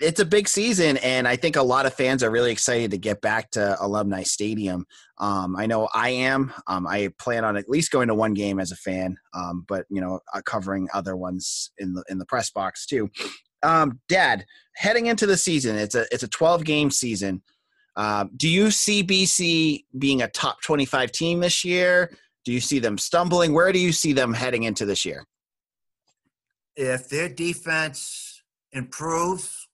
it's 0.00 0.20
a 0.20 0.24
big 0.24 0.48
season, 0.48 0.96
and 0.98 1.28
I 1.28 1.36
think 1.36 1.56
a 1.56 1.62
lot 1.62 1.84
of 1.84 1.92
fans 1.92 2.22
are 2.22 2.30
really 2.30 2.50
excited 2.50 2.90
to 2.90 2.98
get 2.98 3.20
back 3.20 3.50
to 3.52 3.76
Alumni 3.80 4.22
Stadium. 4.22 4.86
Um, 5.18 5.54
I 5.56 5.66
know 5.66 5.88
I 5.94 6.10
am. 6.10 6.52
Um, 6.66 6.86
I 6.86 7.12
plan 7.18 7.44
on 7.44 7.56
at 7.56 7.68
least 7.68 7.90
going 7.90 8.08
to 8.08 8.14
one 8.14 8.32
game 8.32 8.58
as 8.58 8.72
a 8.72 8.76
fan, 8.76 9.18
um, 9.34 9.64
but 9.68 9.84
you 9.90 10.00
know, 10.00 10.20
uh, 10.32 10.40
covering 10.44 10.88
other 10.94 11.16
ones 11.16 11.70
in 11.78 11.92
the 11.92 12.02
in 12.08 12.18
the 12.18 12.24
press 12.24 12.50
box 12.50 12.86
too. 12.86 13.10
Um, 13.62 14.00
Dad, 14.08 14.46
heading 14.74 15.06
into 15.06 15.26
the 15.26 15.36
season, 15.36 15.76
it's 15.76 15.94
a 15.94 16.06
it's 16.10 16.22
a 16.22 16.28
12 16.28 16.64
game 16.64 16.90
season. 16.90 17.42
Uh, 17.94 18.24
do 18.36 18.48
you 18.48 18.70
see 18.70 19.04
BC 19.04 19.84
being 19.98 20.22
a 20.22 20.28
top 20.28 20.62
25 20.62 21.12
team 21.12 21.40
this 21.40 21.64
year? 21.64 22.16
Do 22.46 22.52
you 22.52 22.60
see 22.60 22.78
them 22.78 22.96
stumbling? 22.96 23.52
Where 23.52 23.72
do 23.72 23.78
you 23.78 23.92
see 23.92 24.14
them 24.14 24.32
heading 24.32 24.62
into 24.62 24.86
this 24.86 25.04
year? 25.04 25.26
If 26.76 27.10
their 27.10 27.28
defense 27.28 28.42
improves 28.72 29.68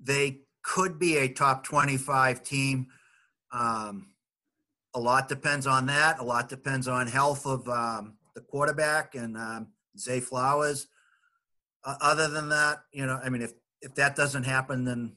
they 0.00 0.40
could 0.62 0.98
be 0.98 1.16
a 1.18 1.28
top 1.28 1.64
25 1.64 2.42
team. 2.42 2.86
Um, 3.52 4.08
a 4.94 5.00
lot 5.00 5.28
depends 5.28 5.66
on 5.66 5.86
that. 5.86 6.18
A 6.18 6.24
lot 6.24 6.48
depends 6.48 6.88
on 6.88 7.06
health 7.06 7.46
of 7.46 7.68
um, 7.68 8.16
the 8.34 8.40
quarterback 8.40 9.14
and 9.14 9.36
um, 9.36 9.68
Zay 9.98 10.20
Flowers. 10.20 10.88
Uh, 11.84 11.94
other 12.00 12.28
than 12.28 12.48
that, 12.48 12.78
you 12.92 13.06
know, 13.06 13.18
I 13.22 13.28
mean, 13.28 13.42
if 13.42 13.52
if 13.82 13.94
that 13.94 14.16
doesn't 14.16 14.44
happen, 14.44 14.84
then 14.84 15.16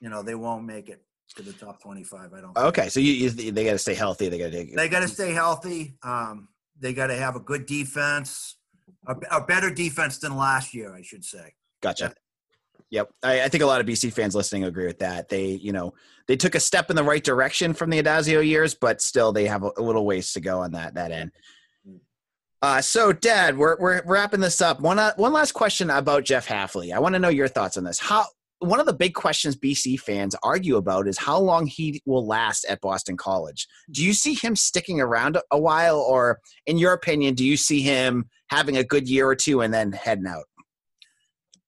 you 0.00 0.08
know 0.08 0.22
they 0.22 0.34
won't 0.34 0.64
make 0.64 0.88
it 0.88 1.04
to 1.36 1.42
the 1.42 1.52
top 1.52 1.80
25. 1.80 2.32
I 2.32 2.40
don't. 2.40 2.56
Okay, 2.56 2.88
so 2.88 2.98
you, 3.00 3.12
you 3.12 3.30
they 3.30 3.64
got 3.64 3.72
to 3.72 3.78
stay 3.78 3.94
healthy. 3.94 4.28
They 4.28 4.38
got 4.38 4.52
to. 4.52 4.64
They 4.74 4.88
got 4.88 5.00
to 5.00 5.08
stay 5.08 5.32
healthy. 5.32 5.94
Um, 6.02 6.48
they 6.78 6.92
got 6.92 7.08
to 7.08 7.16
have 7.16 7.36
a 7.36 7.40
good 7.40 7.66
defense, 7.66 8.56
a, 9.06 9.14
a, 9.30 9.44
better 9.44 9.70
defense 9.70 10.18
than 10.18 10.36
last 10.36 10.72
year, 10.74 10.94
I 10.94 11.02
should 11.02 11.24
say. 11.24 11.52
Gotcha. 11.82 12.14
Yep, 12.90 13.10
I, 13.22 13.42
I, 13.42 13.48
think 13.48 13.62
a 13.62 13.66
lot 13.66 13.80
of 13.80 13.86
BC 13.86 14.12
fans 14.12 14.34
listening 14.34 14.64
agree 14.64 14.86
with 14.86 14.98
that. 15.00 15.28
They, 15.28 15.46
you 15.46 15.72
know, 15.72 15.94
they 16.26 16.36
took 16.36 16.54
a 16.54 16.60
step 16.60 16.90
in 16.90 16.96
the 16.96 17.04
right 17.04 17.22
direction 17.22 17.74
from 17.74 17.90
the 17.90 18.02
Addazio 18.02 18.46
years, 18.46 18.74
but 18.74 19.00
still 19.00 19.32
they 19.32 19.46
have 19.46 19.62
a, 19.62 19.70
a 19.76 19.82
little 19.82 20.06
ways 20.06 20.32
to 20.34 20.40
go 20.40 20.60
on 20.60 20.72
that 20.72 20.94
that 20.94 21.12
end. 21.12 21.32
Uh, 22.62 22.80
so, 22.82 23.12
Dad, 23.12 23.56
we're 23.56 23.76
we're 23.78 24.02
wrapping 24.04 24.40
this 24.40 24.60
up. 24.60 24.80
One 24.80 24.98
uh, 24.98 25.14
one 25.16 25.32
last 25.32 25.52
question 25.52 25.90
about 25.90 26.24
Jeff 26.24 26.46
Hafley. 26.46 26.92
I 26.92 26.98
want 26.98 27.14
to 27.14 27.18
know 27.18 27.30
your 27.30 27.48
thoughts 27.48 27.76
on 27.76 27.84
this. 27.84 27.98
How 27.98 28.26
one 28.58 28.78
of 28.78 28.84
the 28.84 28.92
big 28.92 29.14
questions 29.14 29.56
BC 29.56 29.98
fans 29.98 30.36
argue 30.42 30.76
about 30.76 31.08
is 31.08 31.16
how 31.16 31.38
long 31.38 31.66
he 31.66 32.02
will 32.04 32.26
last 32.26 32.66
at 32.66 32.82
Boston 32.82 33.16
College. 33.16 33.66
Do 33.90 34.04
you 34.04 34.12
see 34.12 34.34
him 34.34 34.54
sticking 34.54 35.00
around 35.00 35.38
a 35.50 35.58
while, 35.58 35.98
or 35.98 36.40
in 36.66 36.76
your 36.76 36.92
opinion, 36.92 37.34
do 37.34 37.44
you 37.44 37.56
see 37.56 37.80
him 37.80 38.28
having 38.50 38.76
a 38.76 38.84
good 38.84 39.08
year 39.08 39.26
or 39.26 39.34
two 39.34 39.62
and 39.62 39.72
then 39.72 39.92
heading 39.92 40.26
out? 40.26 40.44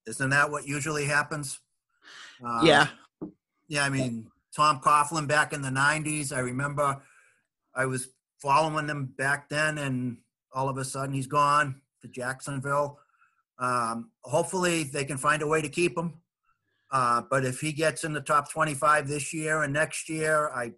Isn't 0.07 0.29
that 0.31 0.51
what 0.51 0.67
usually 0.67 1.05
happens? 1.05 1.59
Um, 2.43 2.65
yeah. 2.65 2.87
Yeah, 3.67 3.85
I 3.85 3.89
mean, 3.89 4.27
Tom 4.55 4.79
Coughlin 4.81 5.27
back 5.27 5.53
in 5.53 5.61
the 5.61 5.69
90s, 5.69 6.31
I 6.35 6.39
remember 6.39 7.01
I 7.75 7.85
was 7.85 8.09
following 8.39 8.87
them 8.87 9.13
back 9.17 9.49
then, 9.49 9.77
and 9.77 10.17
all 10.53 10.69
of 10.69 10.77
a 10.77 10.85
sudden 10.85 11.15
he's 11.15 11.27
gone 11.27 11.81
to 12.01 12.07
Jacksonville. 12.07 12.99
Um, 13.57 14.11
hopefully, 14.21 14.83
they 14.83 15.05
can 15.05 15.17
find 15.17 15.41
a 15.41 15.47
way 15.47 15.61
to 15.61 15.69
keep 15.69 15.97
him. 15.97 16.21
Uh, 16.91 17.21
but 17.27 17.45
if 17.45 17.59
he 17.59 17.71
gets 17.71 18.03
in 18.03 18.13
the 18.13 18.21
top 18.21 18.51
25 18.51 19.07
this 19.07 19.33
year 19.33 19.63
and 19.63 19.73
next 19.73 20.09
year, 20.09 20.49
I, 20.49 20.73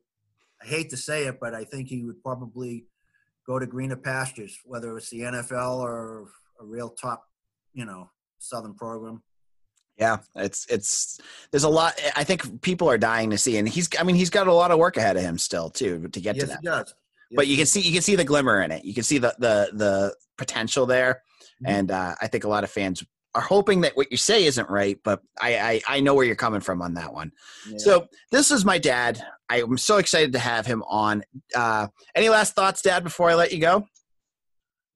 I 0.62 0.66
hate 0.66 0.90
to 0.92 0.98
say 0.98 1.26
it, 1.26 1.40
but 1.42 1.54
I 1.54 1.66
think 1.66 1.90
he 1.90 2.04
would 2.04 2.24
probably 2.24 2.86
go 3.46 3.60
to 3.60 3.66
greener 3.66 3.98
pastures, 3.98 4.58
whether 4.64 4.96
it's 4.98 5.10
the 5.10 5.22
NFL 5.22 5.80
or 5.80 6.28
a 6.62 6.66
real 6.66 6.90
top, 6.90 7.26
you 7.74 7.84
know, 7.84 8.10
Southern 8.40 8.74
program. 8.74 9.22
Yeah, 9.98 10.18
it's 10.36 10.66
it's 10.70 11.20
there's 11.52 11.64
a 11.64 11.70
lot. 11.70 12.00
I 12.16 12.24
think 12.26 12.62
people 12.62 12.90
are 12.90 12.98
dying 12.98 13.30
to 13.30 13.38
see, 13.38 13.58
and 13.58 13.68
he's. 13.68 13.88
I 13.98 14.04
mean, 14.04 14.16
he's 14.16 14.30
got 14.30 14.48
a 14.48 14.54
lot 14.54 14.72
of 14.72 14.78
work 14.78 14.98
ahead 14.98 15.16
of 15.16 15.24
him 15.24 15.38
still 15.38 15.70
too 15.70 16.08
to 16.10 16.20
get 16.20 16.36
yes, 16.36 16.44
to 16.44 16.50
that. 16.50 16.60
He 16.62 16.68
does. 16.68 16.94
Yes, 17.30 17.36
but 17.38 17.48
you 17.48 17.56
can 17.56 17.66
see 17.66 17.80
you 17.80 17.94
can 17.94 18.02
see 18.02 18.16
the 18.16 18.26
glimmer 18.26 18.62
in 18.62 18.72
it. 18.72 18.84
You 18.84 18.94
can 18.94 19.04
see 19.04 19.20
the 19.20 19.34
the 19.40 19.70
the 19.74 20.16
potential 20.38 20.86
there, 20.86 21.22
mm-hmm. 21.64 21.74
and 21.74 21.92
uh, 21.92 22.16
I 22.22 22.28
think 22.28 22.44
a 22.44 22.50
lot 22.50 22.66
of 22.66 22.70
fans 22.70 23.04
are 23.36 23.42
hoping 23.42 23.82
that 23.82 23.96
what 23.96 24.12
you 24.12 24.18
say 24.18 24.44
isn't 24.46 24.70
right. 24.70 25.00
But 25.02 25.22
I 25.42 25.58
I, 25.58 25.82
I 25.88 26.00
know 26.02 26.14
where 26.14 26.26
you're 26.26 26.36
coming 26.36 26.62
from 26.62 26.82
on 26.82 26.96
that 26.96 27.14
one. 27.14 27.32
Yeah. 27.70 27.78
So 27.78 28.08
this 28.32 28.52
is 28.52 28.66
my 28.66 28.78
dad. 28.78 29.24
I'm 29.50 29.78
so 29.78 29.98
excited 29.98 30.34
to 30.34 30.40
have 30.40 30.66
him 30.66 30.84
on. 30.90 31.24
Uh, 31.56 31.88
any 32.16 32.30
last 32.30 32.54
thoughts, 32.56 32.82
Dad, 32.82 33.04
before 33.04 33.30
I 33.30 33.36
let 33.36 33.54
you 33.54 33.60
go? 33.60 33.88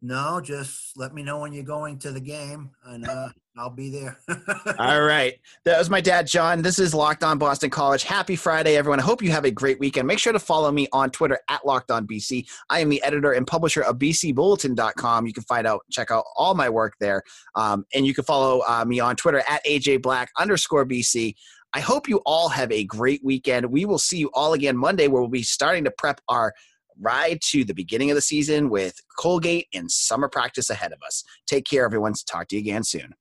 No, 0.01 0.39
just 0.39 0.95
let 0.95 1.13
me 1.13 1.23
know 1.23 1.39
when 1.39 1.51
you're 1.51 1.63
going 1.63 1.99
to 1.99 2.11
the 2.11 2.21
game, 2.21 2.71
and 2.85 3.05
uh, 3.05 3.29
I'll 3.57 3.69
be 3.69 3.89
there. 3.89 4.17
All 4.79 5.01
right. 5.01 5.37
That 5.65 5.77
was 5.77 5.89
my 5.89 5.99
dad, 5.99 6.25
John. 6.25 6.61
This 6.61 6.79
is 6.79 6.93
Locked 6.93 7.21
On 7.21 7.37
Boston 7.37 7.69
College. 7.69 8.03
Happy 8.03 8.37
Friday, 8.37 8.77
everyone. 8.77 9.01
I 9.01 9.03
hope 9.03 9.21
you 9.21 9.31
have 9.31 9.43
a 9.43 9.51
great 9.51 9.77
weekend. 9.77 10.07
Make 10.07 10.19
sure 10.19 10.31
to 10.31 10.39
follow 10.39 10.71
me 10.71 10.87
on 10.93 11.09
Twitter 11.09 11.37
at 11.49 11.65
Locked 11.65 11.91
On 11.91 12.07
BC. 12.07 12.47
I 12.69 12.79
am 12.79 12.87
the 12.87 13.03
editor 13.03 13.33
and 13.33 13.45
publisher 13.45 13.81
of 13.81 13.97
BCBulletin.com. 13.97 15.27
You 15.27 15.33
can 15.33 15.43
find 15.43 15.67
out, 15.67 15.81
check 15.91 16.11
out 16.11 16.23
all 16.37 16.55
my 16.55 16.69
work 16.69 16.93
there. 17.01 17.21
Um, 17.55 17.85
and 17.93 18.07
you 18.07 18.13
can 18.13 18.23
follow 18.23 18.61
uh, 18.69 18.85
me 18.85 19.01
on 19.01 19.17
Twitter 19.17 19.43
at 19.49 19.65
AJ 19.65 20.01
Black 20.01 20.31
underscore 20.39 20.85
BC. 20.85 21.35
I 21.73 21.81
hope 21.81 22.07
you 22.07 22.21
all 22.25 22.47
have 22.47 22.71
a 22.71 22.85
great 22.85 23.19
weekend. 23.23 23.65
We 23.65 23.83
will 23.83 23.99
see 23.99 24.17
you 24.17 24.31
all 24.33 24.53
again 24.53 24.77
Monday, 24.77 25.09
where 25.09 25.21
we'll 25.21 25.29
be 25.29 25.43
starting 25.43 25.83
to 25.83 25.91
prep 25.91 26.21
our 26.29 26.53
ride 26.99 27.39
to 27.41 27.63
the 27.63 27.73
beginning 27.73 28.11
of 28.11 28.15
the 28.15 28.21
season 28.21 28.69
with 28.69 28.95
Colgate 29.17 29.67
and 29.73 29.89
summer 29.91 30.29
practice 30.29 30.69
ahead 30.69 30.91
of 30.91 30.99
us. 31.05 31.23
Take 31.47 31.65
care, 31.65 31.85
everyone. 31.85 32.13
Talk 32.27 32.47
to 32.49 32.55
you 32.55 32.61
again 32.61 32.83
soon. 32.83 33.13